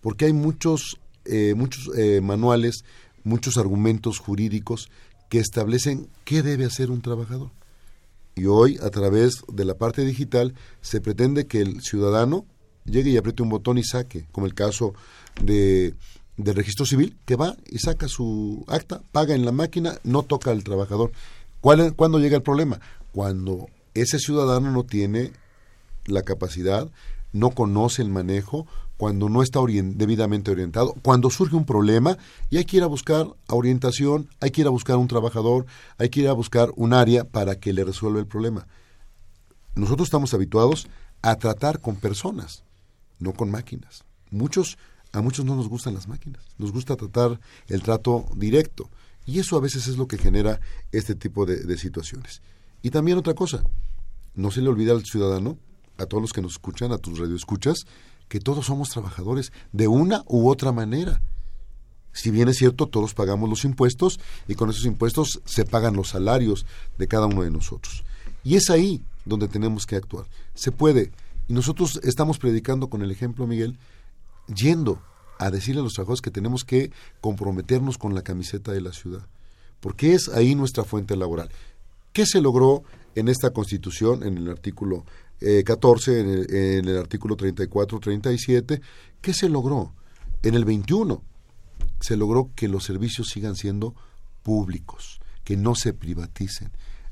[0.00, 2.84] Porque hay muchos, eh, muchos eh, manuales,
[3.24, 4.90] muchos argumentos jurídicos
[5.28, 7.50] que establecen qué debe hacer un trabajador.
[8.40, 12.46] Y hoy, a través de la parte digital, se pretende que el ciudadano
[12.86, 14.94] llegue y apriete un botón y saque, como el caso
[15.42, 15.94] de
[16.38, 20.52] del registro civil que va y saca su acta, paga en la máquina, no toca
[20.52, 21.12] al trabajador.
[21.60, 22.80] ¿Cuál, ¿Cuándo llega el problema?
[23.12, 25.32] Cuando ese ciudadano no tiene
[26.06, 26.88] la capacidad,
[27.34, 28.66] no conoce el manejo,
[29.00, 32.18] cuando no está debidamente orientado, cuando surge un problema
[32.50, 35.64] y hay que ir a buscar orientación, hay que ir a buscar un trabajador,
[35.96, 38.66] hay que ir a buscar un área para que le resuelva el problema.
[39.74, 40.86] Nosotros estamos habituados
[41.22, 42.62] a tratar con personas,
[43.18, 44.04] no con máquinas.
[44.30, 44.76] Muchos
[45.12, 48.90] a muchos no nos gustan las máquinas, nos gusta tratar el trato directo.
[49.24, 50.60] Y eso a veces es lo que genera
[50.92, 52.42] este tipo de, situaciones.
[52.82, 53.64] Y también otra cosa,
[54.34, 55.56] no se le olvida al ciudadano,
[55.96, 57.86] a todos los que nos escuchan, a tus radioescuchas,
[58.30, 61.20] que todos somos trabajadores de una u otra manera.
[62.12, 66.10] Si bien es cierto, todos pagamos los impuestos y con esos impuestos se pagan los
[66.10, 66.64] salarios
[66.96, 68.04] de cada uno de nosotros.
[68.44, 70.26] Y es ahí donde tenemos que actuar.
[70.54, 71.10] Se puede.
[71.48, 73.76] Y nosotros estamos predicando con el ejemplo, Miguel,
[74.46, 75.02] yendo
[75.40, 79.26] a decirle a los trabajadores que tenemos que comprometernos con la camiseta de la ciudad,
[79.80, 81.50] porque es ahí nuestra fuente laboral.
[82.12, 82.84] ¿Qué se logró
[83.16, 85.04] en esta Constitución, en el artículo
[85.64, 88.80] 14, eh, en el, en el artículo 34, 37?
[89.20, 89.94] ¿Qué se logró?
[90.42, 91.22] En el 21
[92.00, 93.94] se logró que los servicios sigan siendo
[94.42, 96.70] públicos, que no se privaticen.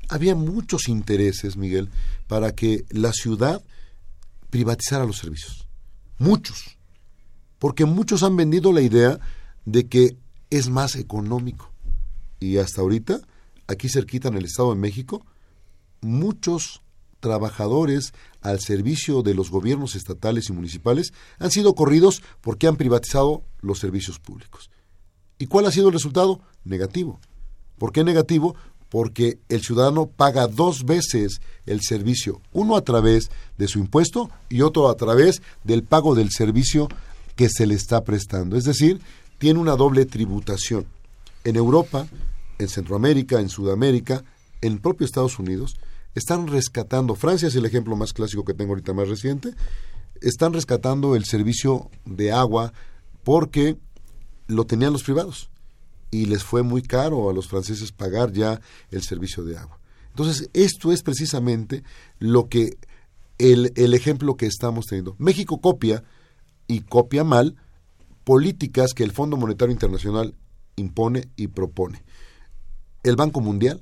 [0.09, 1.89] Había muchos intereses, Miguel,
[2.27, 3.63] para que la ciudad
[4.49, 5.67] privatizara los servicios.
[6.17, 6.79] Muchos
[7.59, 9.19] porque muchos han vendido la idea
[9.65, 10.17] de que
[10.49, 11.71] es más económico.
[12.39, 13.21] Y hasta ahorita,
[13.67, 15.25] aquí cerquita en el Estado de México,
[16.01, 16.81] muchos
[17.19, 23.43] trabajadores al servicio de los gobiernos estatales y municipales han sido corridos porque han privatizado
[23.61, 24.69] los servicios públicos.
[25.37, 26.41] ¿Y cuál ha sido el resultado?
[26.63, 27.19] Negativo.
[27.77, 28.55] ¿Por qué negativo?
[28.89, 34.61] Porque el ciudadano paga dos veces el servicio, uno a través de su impuesto y
[34.61, 36.89] otro a través del pago del servicio
[37.35, 38.57] que se le está prestando.
[38.57, 38.99] Es decir,
[39.37, 40.85] tiene una doble tributación.
[41.45, 42.07] En Europa,
[42.57, 44.23] en Centroamérica, en Sudamérica,
[44.61, 45.77] en el propio Estados Unidos,
[46.15, 49.53] están rescatando, Francia es el ejemplo más clásico que tengo ahorita más reciente,
[50.21, 52.73] están rescatando el servicio de agua
[53.23, 53.77] porque
[54.47, 55.49] lo tenían los privados
[56.11, 58.59] y les fue muy caro a los franceses pagar ya
[58.91, 59.79] el servicio de agua.
[60.09, 61.83] Entonces, esto es precisamente
[62.17, 62.77] lo que
[63.37, 65.15] el, el ejemplo que estamos teniendo.
[65.19, 66.03] México copia
[66.67, 67.55] y copia mal
[68.23, 70.35] políticas que el Fondo Monetario Internacional
[70.75, 72.03] impone y propone.
[73.03, 73.81] El Banco Mundial.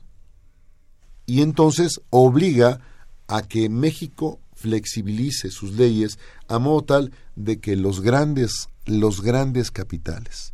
[1.28, 2.80] Y entonces obliga
[3.28, 6.18] a que México flexibilice sus leyes
[6.48, 10.54] a modo tal de que los grandes, los grandes capitales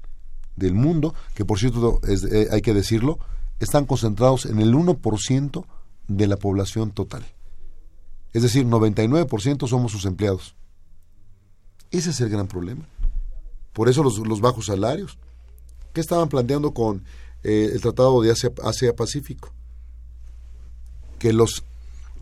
[0.56, 3.20] del mundo, que por cierto eh, hay que decirlo,
[3.60, 5.66] están concentrados en el 1%
[6.08, 7.24] de la población total.
[8.34, 10.56] Es decir, 99% somos sus empleados.
[11.92, 12.88] Ese es el gran problema.
[13.74, 15.20] Por eso los, bajos salarios.
[15.94, 17.04] ¿Qué estaban planteando con
[17.44, 19.54] eh, el Tratado de Asia-Pacífico?
[21.24, 21.64] Que los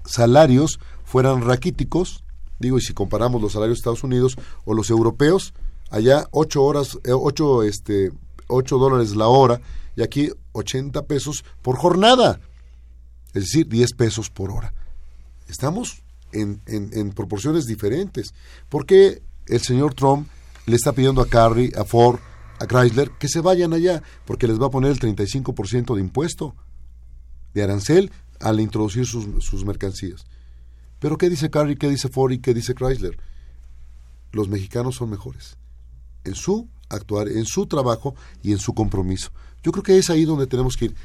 [0.06, 2.24] salarios fueran raquíticos,
[2.60, 5.56] digo, y si comparamos los salarios de Estados Unidos o los europeos,
[5.90, 8.12] allá 8 horas, eh, ocho este,
[8.46, 9.60] 8 dólares la hora,
[9.96, 12.40] y aquí 80 pesos por jornada,
[13.34, 14.72] es decir, 10 pesos por hora.
[15.48, 18.36] Estamos en, en, en proporciones diferentes.
[18.70, 20.28] ¿Por qué el señor Trump
[20.68, 22.20] le está pidiendo a Carrie, a Ford,
[22.60, 26.54] a Chrysler que se vayan allá porque les va a poner el 35% de impuesto,
[27.56, 28.12] de arancel,
[28.42, 30.26] al introducir sus, mercancías.
[31.00, 33.18] Pero ¿qué dice Carrie, qué dice Ford y qué dice Chrysler?
[34.32, 35.58] Los mexicanos son mejores
[36.24, 39.32] en su actuar, en su trabajo y en su compromiso.
[39.64, 40.96] Yo creo que es ahí donde tenemos que ir,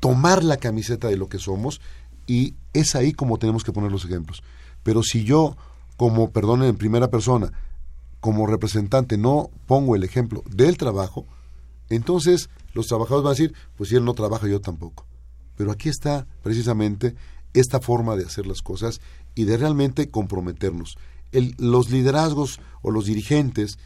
[0.00, 1.80] tomar la camiseta de lo que somos
[2.26, 4.42] y es ahí como tenemos que poner los ejemplos.
[4.82, 5.56] Pero si yo
[5.96, 7.52] como, perdón, en primera persona,
[8.20, 11.26] como representante, no pongo el ejemplo del trabajo,
[11.88, 15.05] entonces los trabajadores van a decir, pues si él no trabaja, yo tampoco.
[15.56, 17.14] Pero aquí está precisamente
[17.54, 19.00] esta forma de hacer las cosas
[19.34, 20.96] y de realmente comprometernos.
[21.58, 23.78] los liderazgos o los dirigentes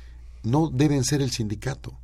[0.43, 1.99] no deben ser el sindicato.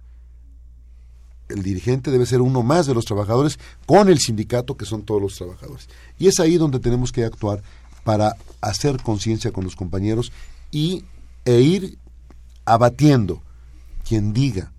[1.49, 5.23] El dirigente debe ser uno más de los trabajadores con el sindicato que son todos
[5.23, 5.89] los trabajadores.
[6.19, 7.63] Y es ahí donde tenemos que actuar
[8.03, 10.33] para hacer conciencia con los compañeros
[10.71, 11.05] y,
[11.45, 11.99] e ir
[12.65, 13.43] abatiendo
[14.07, 14.73] quien diga,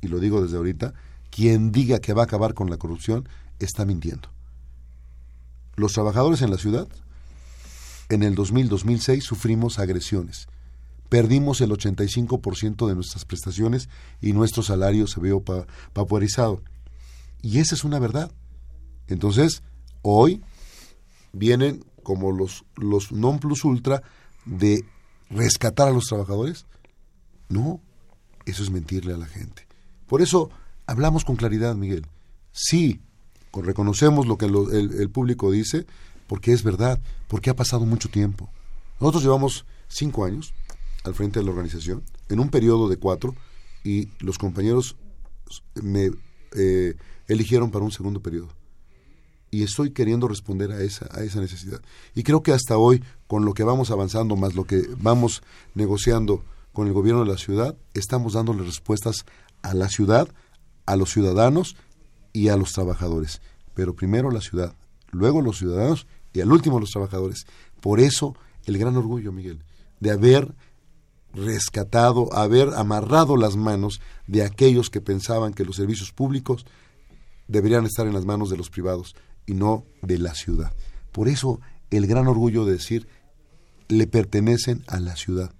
[0.00, 0.94] y lo digo desde ahorita,
[1.30, 4.28] quien diga que va a acabar con la corrupción está mintiendo.
[5.76, 6.88] Los trabajadores en la ciudad,
[8.08, 10.48] en el 2000-2006 sufrimos agresiones
[11.08, 13.88] perdimos el 85% de nuestras prestaciones
[14.20, 15.42] y nuestro salario se vio
[15.94, 16.62] vaporizado.
[17.42, 18.30] Y esa es una verdad.
[19.06, 19.62] Entonces,
[20.02, 20.42] hoy
[21.32, 24.02] vienen como los, los non plus ultra
[24.44, 24.84] de
[25.30, 26.66] rescatar a los trabajadores.
[27.48, 27.80] No,
[28.44, 29.66] eso es mentirle a la gente.
[30.06, 30.50] Por eso
[30.88, 32.06] hablamos con claridad, Miguel.
[32.50, 33.00] Sí,
[33.52, 35.86] reconocemos lo que el, el público dice,
[36.26, 38.50] porque es verdad, porque ha pasado mucho tiempo.
[38.98, 40.52] Nosotros llevamos cinco años
[41.04, 43.34] al frente de la organización en un periodo de cuatro
[43.84, 44.96] y los compañeros
[45.74, 46.10] me
[46.56, 46.94] eh,
[47.26, 48.48] eligieron para un segundo periodo.
[49.50, 51.80] Y estoy queriendo responder a esa, a esa necesidad.
[52.14, 55.42] Y creo que hasta hoy, con lo que vamos avanzando, más lo que vamos
[55.74, 59.24] negociando con el gobierno de la ciudad, estamos dándole respuestas
[59.62, 60.28] a la ciudad,
[60.88, 61.76] a los ciudadanos
[62.32, 63.42] y a los trabajadores.
[63.74, 64.74] Pero primero la ciudad,
[65.10, 67.46] luego los ciudadanos y al último los trabajadores.
[67.80, 68.34] Por eso
[68.64, 69.62] el gran orgullo, Miguel,
[70.00, 70.54] de haber
[71.34, 76.64] rescatado, haber amarrado las manos de aquellos que pensaban que los servicios públicos
[77.48, 79.14] deberían estar en las manos de los privados
[79.46, 80.72] y no de la ciudad.
[81.12, 81.60] Por eso
[81.90, 83.06] el gran orgullo de decir,
[83.88, 85.52] le pertenecen a la ciudad,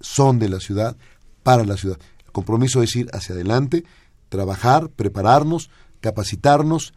[0.00, 0.96] son de la ciudad,
[1.42, 1.98] para la ciudad.
[2.24, 3.84] El compromiso es ir hacia adelante,
[4.32, 5.68] trabajar, prepararnos,
[6.00, 6.94] capacitarnos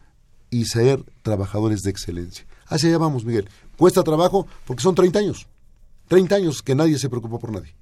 [0.50, 2.46] y ser trabajadores de excelencia.
[2.68, 3.50] Hacia allá vamos, Miguel.
[3.78, 5.48] Cuesta trabajo porque son 30 años.
[6.08, 7.76] 30 años que nadie se preocupó por nadie.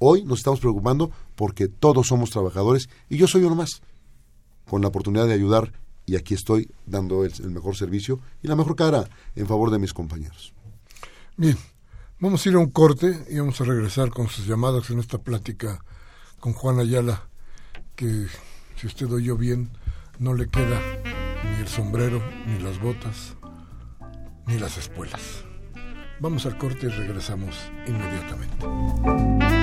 [0.00, 3.82] Hoy nos estamos preocupando porque todos somos trabajadores y yo soy uno más,
[4.68, 5.72] con la oportunidad de ayudar
[6.04, 9.94] y aquí estoy dando el, mejor servicio y la mejor cara en favor de mis
[9.94, 10.52] compañeros.
[11.36, 11.56] Bien,
[12.18, 15.18] vamos a ir a un corte y vamos a regresar con sus llamadas en esta
[15.18, 15.84] plática
[16.40, 17.28] con Juan Ayala,
[17.94, 18.26] que
[18.78, 19.70] si usted oyó bien,
[20.20, 20.80] no le queda
[21.44, 23.34] ni el sombrero, ni las botas,
[24.46, 25.44] ni las espuelas.
[26.20, 27.56] Vamos al corte y regresamos
[27.86, 29.57] inmediatamente.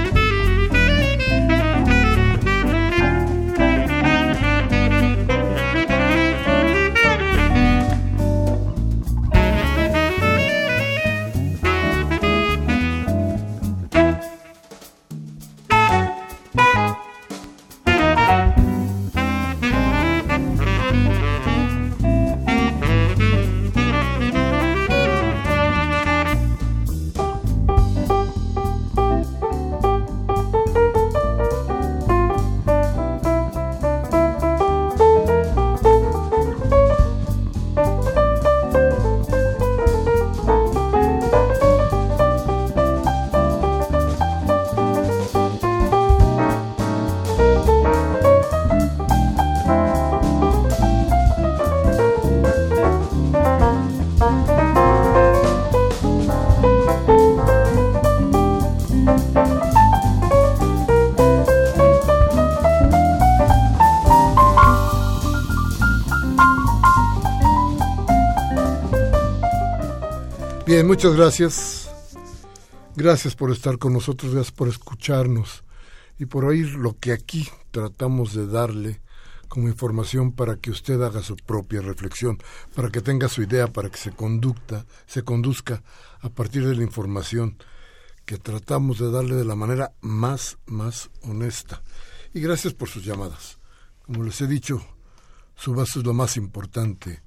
[70.86, 71.90] Muchas gracias.
[72.96, 75.64] Gracias por estar con nosotros, gracias por escucharnos
[76.20, 79.02] y por oír lo que aquí tratamos de darle
[79.48, 82.38] como información para que usted haga su propia reflexión,
[82.76, 85.82] para que tenga su idea, para que se conducta, se conduzca
[86.20, 87.58] a partir de la información
[88.26, 91.82] que tratamos de darle de la manera más, más honesta.
[92.32, 93.58] Y gracias por sus llamadas.
[94.04, 94.86] Como les he dicho,
[95.56, 97.24] su vaso es lo más importante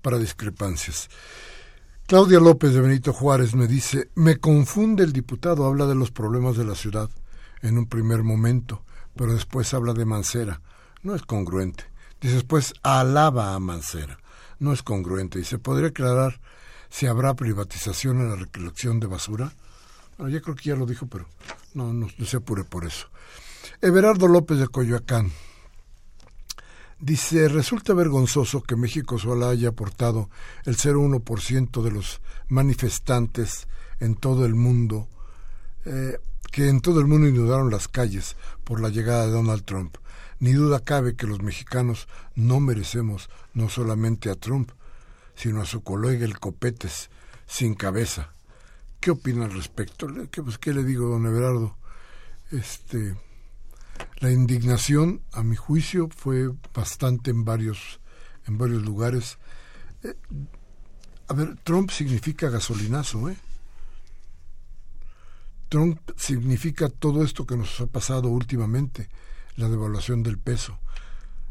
[0.00, 1.10] para discrepancias.
[2.06, 6.56] Claudia López de Benito Juárez me dice, me confunde el diputado, habla de los problemas
[6.56, 7.10] de la ciudad
[7.62, 8.84] en un primer momento,
[9.16, 10.60] pero después habla de Mancera.
[11.02, 11.82] No es congruente.
[12.20, 14.20] Dice después alaba a Mancera.
[14.60, 15.40] No es congruente.
[15.40, 16.40] Y se podría aclarar
[16.90, 19.52] si habrá privatización en la recolección de basura.
[20.16, 21.26] Bueno, ya creo que ya lo dijo, pero
[21.74, 23.08] no, no, no se apure por eso.
[23.80, 25.32] Everardo López de Coyoacán
[26.98, 30.30] Dice, resulta vergonzoso que México solo haya aportado
[30.64, 33.68] el 0,1% de los manifestantes
[34.00, 35.08] en todo el mundo
[35.86, 36.18] eh,
[36.50, 38.34] que en todo el mundo inundaron las calles
[38.64, 39.96] por la llegada de Donald Trump.
[40.40, 44.70] Ni duda cabe que los mexicanos no merecemos no solamente a Trump,
[45.34, 47.10] sino a su colega el Copetes,
[47.46, 48.32] sin cabeza.
[49.00, 50.08] ¿Qué opina al respecto?
[50.30, 51.76] ¿Qué, pues, ¿qué le digo, don Everardo?
[52.50, 53.14] Este,
[54.18, 58.00] la indignación, a mi juicio, fue bastante en varios,
[58.46, 59.38] en varios lugares.
[60.02, 60.14] Eh,
[61.28, 63.36] a ver, Trump significa gasolinazo, ¿eh?
[65.68, 69.08] Trump significa todo esto que nos ha pasado últimamente,
[69.56, 70.78] la devaluación del peso.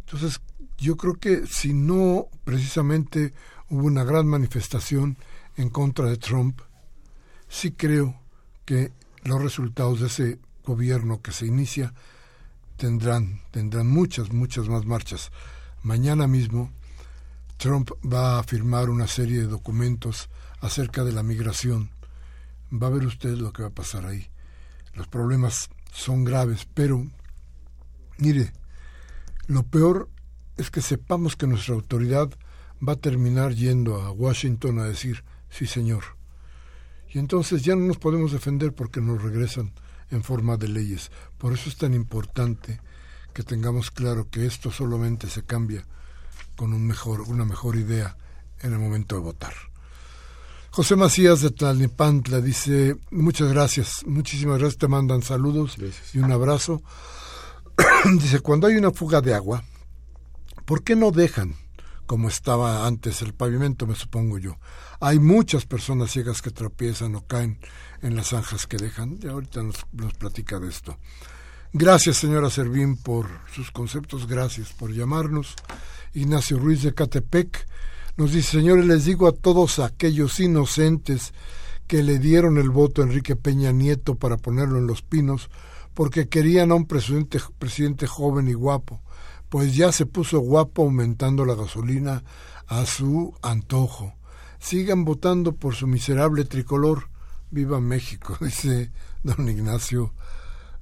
[0.05, 0.39] Entonces,
[0.77, 3.33] yo creo que si no precisamente
[3.69, 5.17] hubo una gran manifestación
[5.57, 6.61] en contra de Trump,
[7.49, 8.19] sí creo
[8.65, 8.91] que
[9.23, 11.93] los resultados de ese gobierno que se inicia
[12.78, 15.32] tendrán, tendrán muchas, muchas más marchas.
[15.84, 16.71] Mañana mismo
[17.57, 21.89] Trump va a firmar una serie de documentos acerca de la migración.
[22.71, 24.28] Va a ver usted lo que va a pasar ahí.
[24.93, 27.05] Los problemas son graves, pero
[28.17, 28.51] mire,
[29.47, 30.09] lo peor
[30.57, 32.30] es que sepamos que nuestra autoridad
[32.88, 36.03] va a terminar yendo a Washington a decir, sí señor.
[37.09, 39.71] Y entonces ya no nos podemos defender porque nos regresan
[40.12, 41.12] en forma de leyes.
[41.38, 42.80] Por eso es tan importante
[43.34, 45.86] que tengamos claro que esto solamente se cambia
[46.56, 48.18] con un mejor, una mejor idea
[48.62, 49.53] en el momento de votar.
[50.72, 55.78] José Macías de Tlalnepantla dice, muchas gracias, muchísimas gracias, te mandan saludos
[56.14, 56.82] y un abrazo.
[58.20, 59.64] dice, cuando hay una fuga de agua,
[60.66, 61.56] ¿por qué no dejan
[62.06, 64.58] como estaba antes el pavimento, me supongo yo?
[64.99, 67.60] Hay muchas personas ciegas que tropiezan o caen
[68.01, 70.97] en las zanjas que dejan, y ahorita nos, nos platica de esto.
[71.74, 75.56] Gracias, señora Servín, por sus conceptos, gracias por llamarnos.
[76.14, 77.68] Ignacio Ruiz de Catepec
[78.18, 81.34] nos dice, señores, les digo a todos aquellos inocentes
[81.88, 85.49] que le dieron el voto a Enrique Peña Nieto para ponerlo en los pinos,
[85.93, 89.01] porque querían a un presidente, presidente joven y guapo,
[89.49, 92.23] pues ya se puso guapo aumentando la gasolina
[92.67, 94.13] a su antojo.
[94.59, 97.09] Sigan votando por su miserable tricolor.
[97.51, 98.91] Viva México, dice
[99.23, 100.13] don Ignacio,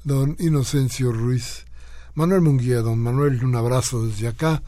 [0.04, 1.66] don Inocencio Ruiz.
[2.16, 4.62] Manuel Munguía, don Manuel, un abrazo desde acá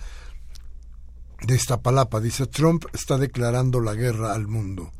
[1.41, 2.19] de esta palapa.
[2.19, 4.91] Dice, Trump está declarando la guerra al mundo.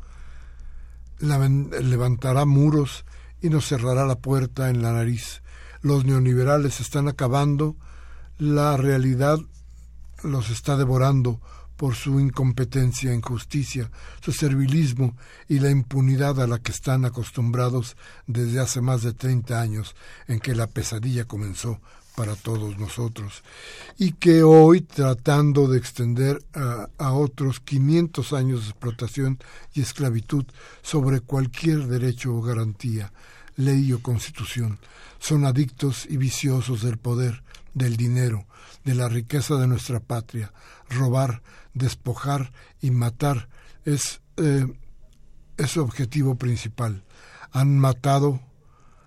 [1.18, 3.04] levantará muros
[3.40, 5.42] y nos cerrará la puerta en la nariz.
[5.80, 7.76] Los neoliberales están acabando,
[8.38, 9.38] la realidad
[10.22, 11.40] los está devorando
[11.76, 13.90] por su incompetencia, injusticia,
[14.22, 15.16] su servilismo
[15.48, 19.94] y la impunidad a la que están acostumbrados desde hace más de 30 años
[20.26, 21.80] en que la pesadilla comenzó
[22.16, 23.42] para todos nosotros.
[23.98, 26.42] Y que hoy tratando de extender
[26.98, 29.38] a, otros 500 años de explotación
[29.74, 30.46] y esclavitud
[30.82, 33.12] sobre cualquier derecho o garantía,
[33.56, 34.78] ley o constitución,
[35.18, 37.42] son adictos y viciosos del poder,
[37.74, 38.46] del dinero,
[38.84, 40.52] de la riqueza de nuestra patria.
[40.88, 41.42] Robar,
[41.74, 43.48] despojar y matar
[43.84, 44.66] es, eh,
[45.56, 47.04] es su objetivo principal.
[47.52, 48.40] Han matado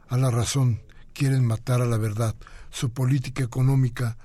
[0.08, 0.82] a la razón,
[1.14, 2.36] quieren matar a la verdad
[2.72, 4.18] su política económica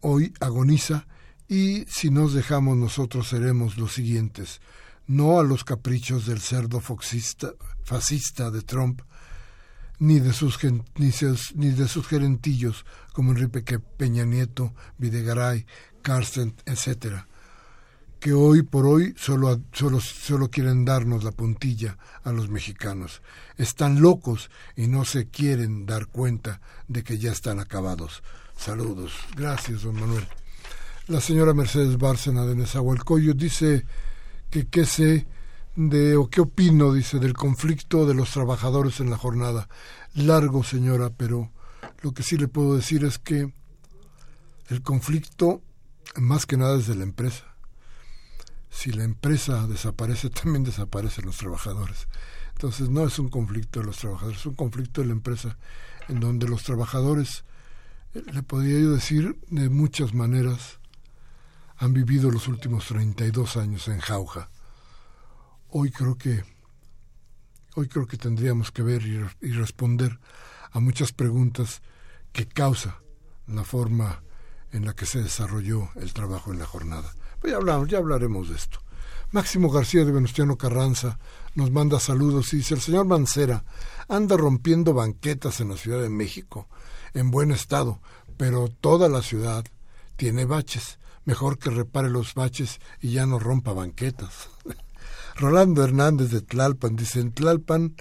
[0.00, 1.06] hoy agoniza
[1.48, 4.60] y si nos dejamos nosotros seremos los siguientes,
[5.06, 9.02] no a los caprichos del cerdo fascista de Trump,
[9.98, 11.12] ni de sus, ni,
[11.54, 15.66] ni de sus gerentillos como Enrique Peña Nieto, Videgaray,
[16.02, 17.28] Carsten, etcétera,
[18.20, 23.22] que hoy por hoy solo, solo, solo quieren darnos la puntilla a los mexicanos.
[23.56, 28.22] Están locos y no se quieren dar cuenta de que ya están acabados.
[28.56, 29.12] Saludos.
[29.36, 30.26] Gracias, don Manuel.
[31.06, 33.84] La señora Mercedes Bárcena de Nezahualcóyotl dice
[34.48, 35.26] que qué sé
[35.76, 39.68] de o qué opino, dice, del conflicto de los trabajadores en la jornada.
[40.14, 41.50] Largo, señora, pero
[42.02, 43.52] lo que sí le puedo decir es que
[44.68, 45.62] el conflicto
[46.16, 47.54] más que nada es de la empresa
[48.74, 52.08] si la empresa desaparece, también desaparecen los trabajadores.
[52.54, 55.56] Entonces no es un conflicto de los trabajadores, es un conflicto de la empresa
[56.08, 57.44] en donde los trabajadores,
[58.14, 60.78] eh, le podría yo decir de muchas maneras,
[61.76, 64.50] han vivido los últimos 32 años en jauja.
[65.76, 66.44] Hoy creo que
[67.74, 70.20] hoy creo que tendríamos que ver y, responder
[70.70, 71.82] a muchas preguntas
[72.32, 73.00] que causa
[73.48, 74.22] la forma
[74.70, 77.12] en la que se desarrolló el trabajo en la jornada.
[77.40, 78.78] Pues ya, hablamos, ya hablaremos de esto.
[79.32, 81.18] Máximo García de Venustiano Carranza
[81.56, 83.64] nos manda saludos y dice, el señor Mancera
[84.06, 86.68] anda rompiendo banquetas en la Ciudad de México,
[87.14, 88.00] en buen estado,
[88.36, 89.64] pero toda la ciudad
[90.14, 91.00] tiene baches.
[91.24, 94.50] Mejor que repare los baches y ya no rompa banquetas.
[95.36, 97.96] Rolando Hernández de Tlalpan dice, en Tlalpan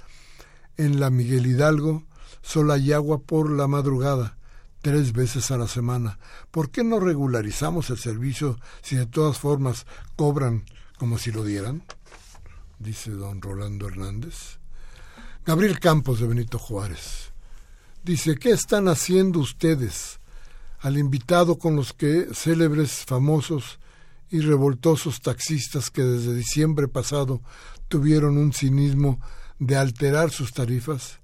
[0.77, 2.03] En la Miguel Hidalgo
[2.41, 4.37] solo hay agua por la madrugada,
[4.81, 6.19] tres veces a la semana.
[6.51, 10.65] ¿Por qué no regularizamos el servicio si de todas formas cobran
[10.97, 11.83] como si lo dieran?
[12.79, 14.59] Dice don Rolando Hernández.
[15.45, 17.31] Gabriel Campos de Benito Juárez.
[18.03, 20.19] Dice, ¿qué están haciendo ustedes?
[20.79, 23.79] Al invitado con los que célebres, famosos
[24.29, 27.41] y revoltosos taxistas que desde diciembre pasado
[27.87, 29.19] tuvieron un cinismo
[29.59, 31.19] de alterar sus tarifas,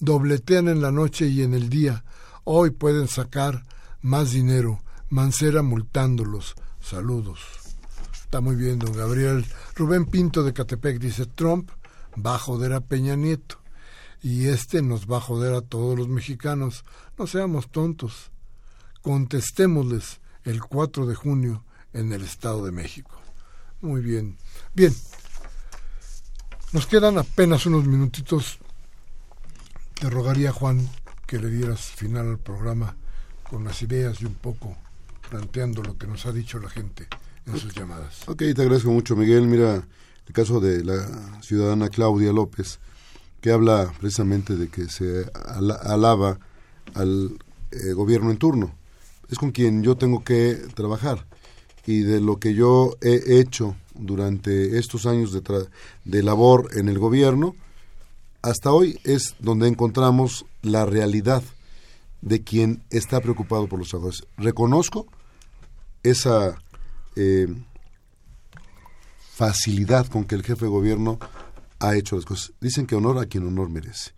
[0.00, 2.04] dobletean en la noche y en el día,
[2.44, 3.64] hoy pueden sacar
[4.00, 4.80] más dinero,
[5.10, 6.54] Mancera multándolos.
[6.80, 7.40] Saludos.
[8.12, 9.46] Está muy bien, don Gabriel.
[9.74, 11.70] Rubén Pinto de Catepec dice, Trump
[12.14, 13.58] va a joder a Peña Nieto
[14.22, 16.84] y este nos va a joder a todos los mexicanos.
[17.16, 18.30] No seamos tontos
[19.00, 23.10] contestémosles el 4 de junio en el Estado de México.
[23.80, 24.36] Muy bien.
[24.74, 24.94] Bien.
[26.72, 28.58] Nos quedan apenas unos minutitos.
[29.94, 30.88] Te rogaría, Juan,
[31.26, 32.96] que le dieras final al programa
[33.48, 34.76] con las ideas y un poco
[35.30, 37.08] planteando lo que nos ha dicho la gente
[37.46, 38.28] en sus llamadas.
[38.28, 39.46] Ok, te agradezco mucho, Miguel.
[39.46, 39.82] Mira,
[40.26, 42.78] el caso de la ciudadana Claudia López,
[43.40, 45.30] que habla precisamente de que se
[45.84, 46.38] alaba
[46.94, 47.38] al
[47.70, 48.74] eh, gobierno en turno
[49.30, 51.26] es con quien yo tengo que trabajar.
[51.88, 55.40] Y de lo que yo he hecho durante estos años de,
[56.04, 57.56] de labor en el gobierno,
[58.42, 61.42] hasta hoy es donde encontramos la realidad
[62.20, 64.26] de quien está preocupado por los trabajadores.
[64.36, 65.06] Reconozco
[66.02, 66.62] esa
[67.16, 67.48] eh,
[69.32, 71.18] facilidad con que el jefe de gobierno
[71.78, 72.52] ha hecho las cosas.
[72.60, 74.10] Dicen que honor a quien honor merece.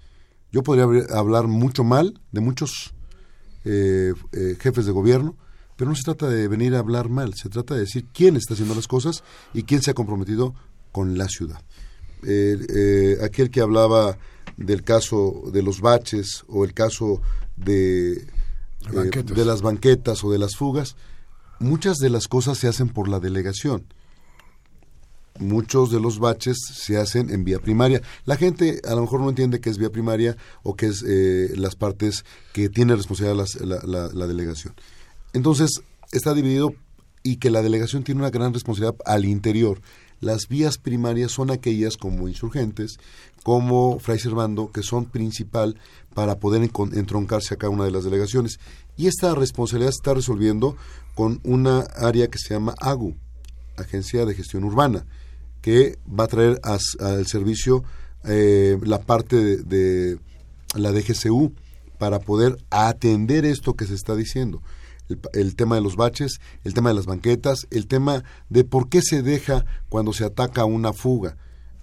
[0.50, 2.94] Yo podría hablar mucho mal de muchos
[3.64, 5.36] eh, eh, jefes de gobierno,
[5.80, 8.52] pero no se trata de venir a hablar mal, se trata de decir quién está
[8.52, 9.24] haciendo las cosas
[9.54, 10.54] y quién se ha comprometido
[10.92, 11.62] con la ciudad.
[12.22, 14.18] Eh, aquel que hablaba
[14.58, 17.22] del caso de los baches o el caso
[17.56, 18.26] de,
[18.90, 20.96] de las banquetas o de las fugas,
[21.60, 23.86] muchas de las cosas se hacen por la delegación
[25.40, 28.02] muchos de los baches se hacen en vía primaria.
[28.24, 31.52] La gente a lo mejor no entiende que es vía primaria o que es eh,
[31.56, 34.74] las partes que tiene responsabilidad la, la, delegación.
[35.32, 36.74] Entonces, está dividido
[37.22, 39.80] y que la delegación tiene una gran responsabilidad al interior.
[40.20, 42.98] Las vías primarias son aquellas como insurgentes,
[43.42, 45.76] como Fray Servando, que son principal
[46.14, 48.58] para poder entroncarse a cada una de las delegaciones.
[48.96, 50.76] Y esta responsabilidad se está resolviendo
[51.14, 53.14] con una área que se llama AGU,
[53.76, 55.06] Agencia de Gestión Urbana
[55.60, 57.84] que va a traer al servicio
[58.24, 60.18] eh, la parte de,
[60.74, 61.52] la DGCU
[61.98, 64.62] para poder atender esto que se está diciendo.
[65.32, 69.02] El, tema de los baches, el tema de las banquetas, el tema de por qué
[69.02, 71.36] se deja cuando se ataca una fuga,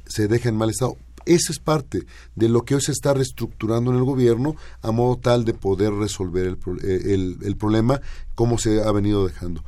[0.06, 0.98] se deja en mal estado.
[1.26, 2.04] Eso es parte
[2.36, 5.94] de lo que hoy se está reestructurando en el gobierno a modo tal de poder
[5.94, 8.00] resolver el, el, el problema
[8.34, 9.64] como se ha venido dejando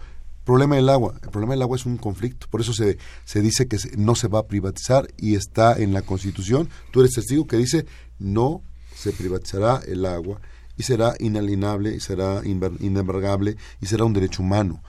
[0.50, 1.14] problema del agua.
[1.22, 2.48] El problema del agua es un conflicto.
[2.50, 6.02] Por eso se, se dice que no se va a privatizar y está en la
[6.02, 6.68] Constitución.
[6.90, 7.86] Tú eres testigo que dice
[8.18, 8.64] no
[8.96, 10.42] se privatizará el agua
[10.80, 14.82] y será inalienable y será inembargable y será un derecho humano.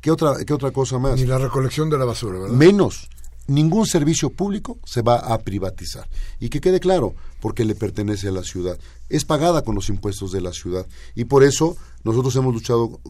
[0.00, 1.18] ¿Qué otra, ¿Qué otra cosa más?
[1.18, 2.56] Ni la recolección de la basura, ¿verdad?
[2.56, 3.08] Menos
[3.48, 6.08] ningún servicio público se va a privatizar.
[6.38, 8.78] Y que quede claro, porque le pertenece a la ciudad.
[9.08, 10.86] Es pagada con los impuestos de la ciudad.
[11.16, 13.00] Y por eso nosotros hemos luchado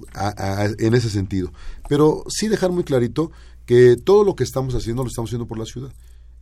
[0.79, 1.53] en ese sentido.
[1.87, 3.31] Pero sí dejar muy clarito
[3.67, 5.93] que todo lo que estamos haciendo lo estamos haciendo por la ciudad.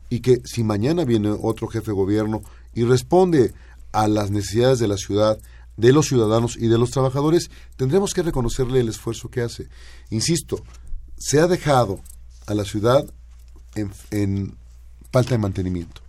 [0.09, 2.43] Y que si mañana viene otro jefe de gobierno
[2.74, 3.53] y responde
[3.93, 5.38] a las necesidades de la ciudad,
[5.80, 9.68] de los ciudadanos y de los trabajadores, tendremos que reconocerle el esfuerzo que hace.
[10.10, 10.62] Insisto,
[11.16, 12.00] se ha dejado
[12.46, 13.04] a la ciudad
[13.74, 14.56] en,
[15.10, 16.02] falta de mantenimiento.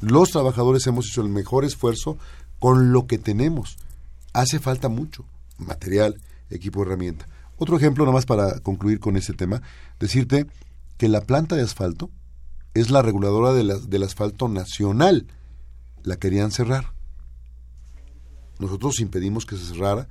[0.00, 2.18] Los trabajadores hemos hecho el mejor esfuerzo
[2.58, 3.78] con lo que tenemos.
[4.34, 5.24] Hace falta mucho,
[5.58, 6.20] material,
[6.50, 7.26] equipo, herramienta.
[7.56, 9.62] Otro ejemplo, nada más para concluir con este tema,
[9.98, 10.46] decirte
[10.98, 12.10] que la planta de asfalto
[12.74, 15.26] es la reguladora del asfalto nacional.
[16.02, 16.93] La querían cerrar.
[18.58, 20.08] Nosotros impedimos que se cerrara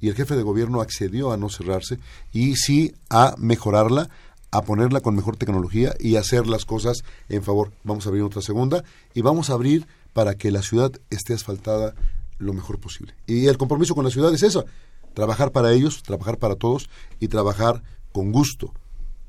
[0.00, 1.98] y el jefe de gobierno accedió a no cerrarse
[2.32, 4.10] y sí a mejorarla
[4.54, 7.72] a ponerla con mejor tecnología y hacer las cosas en favor.
[7.82, 11.94] Vamos a abrir otra segunda y vamos a abrir para que la ciudad esté asfaltada
[12.38, 13.14] lo mejor posible.
[13.26, 14.64] Y el compromiso con la ciudad es eso,
[15.12, 16.88] trabajar para ellos, trabajar para todos
[17.18, 17.82] y trabajar
[18.12, 18.72] con gusto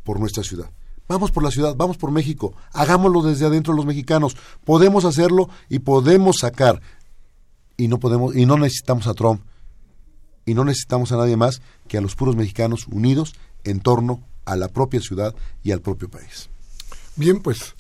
[0.04, 0.70] por nuestra ciudad.
[1.08, 4.38] Vamos por la ciudad, vamos por México, hagámoslo desde adentro los mexicanos.
[4.64, 6.82] Podemos hacerlo y podemos sacar
[7.78, 9.42] y no podemos y no necesitamos a Trump
[10.46, 14.56] y no necesitamos a nadie más que a los puros mexicanos unidos en torno a
[14.56, 16.50] la propia ciudad y al propio país.
[17.16, 17.76] Bien, pues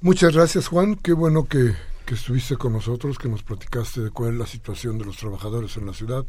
[0.00, 1.74] muchas gracias Juan, qué bueno que,
[2.06, 5.76] que estuviste con nosotros, que nos platicaste de cuál es la situación de los trabajadores
[5.76, 6.24] en la ciudad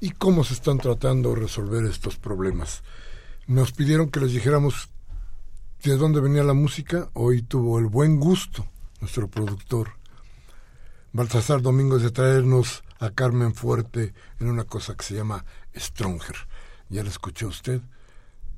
[0.00, 2.82] y cómo se están tratando de resolver estos problemas.
[3.46, 4.88] Nos pidieron que les dijéramos
[5.84, 7.08] de dónde venía la música.
[7.12, 8.66] Hoy tuvo el buen gusto
[9.00, 9.90] nuestro productor
[11.16, 16.36] Baltasar Domingos de traernos a Carmen Fuerte en una cosa que se llama Stronger.
[16.90, 17.80] Ya la escuchó usted.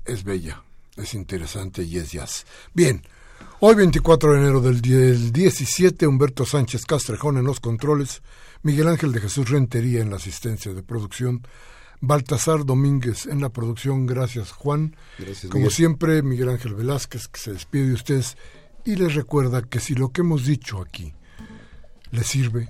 [0.04, 0.64] Es bella,
[0.96, 2.46] es interesante y es jazz.
[2.74, 3.04] Bien,
[3.60, 8.22] hoy 24 de enero del, del 17, Humberto Sánchez Castrejón en los controles,
[8.62, 11.46] Miguel Ángel de Jesús Rentería en la asistencia de producción,
[12.00, 14.04] Baltasar Domínguez en la producción.
[14.04, 14.96] Gracias, Juan.
[15.16, 15.76] Gracias, Como Miguel.
[15.76, 18.36] siempre, Miguel Ángel Velázquez, que se despide de ustedes
[18.84, 21.14] y les recuerda que si lo que hemos dicho aquí
[22.10, 22.68] le sirve,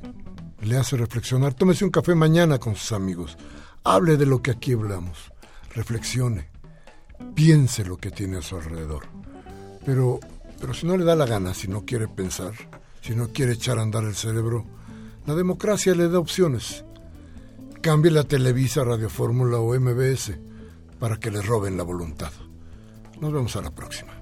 [0.61, 3.37] le hace reflexionar, tómese un café mañana con sus amigos,
[3.85, 5.33] hable de lo que aquí hablamos,
[5.75, 6.51] reflexione,
[7.35, 9.07] piense lo que tiene a su alrededor.
[9.85, 10.21] Pero,
[10.61, 12.53] pero si no le da la gana, si no quiere pensar,
[13.01, 14.67] si no quiere echar a andar el cerebro,
[15.27, 16.85] la democracia le da opciones.
[17.81, 20.33] Cambie la Televisa, Radio Fórmula o MBS
[20.99, 22.33] para que le roben la voluntad.
[23.21, 24.13] Nos vemos a la próxima.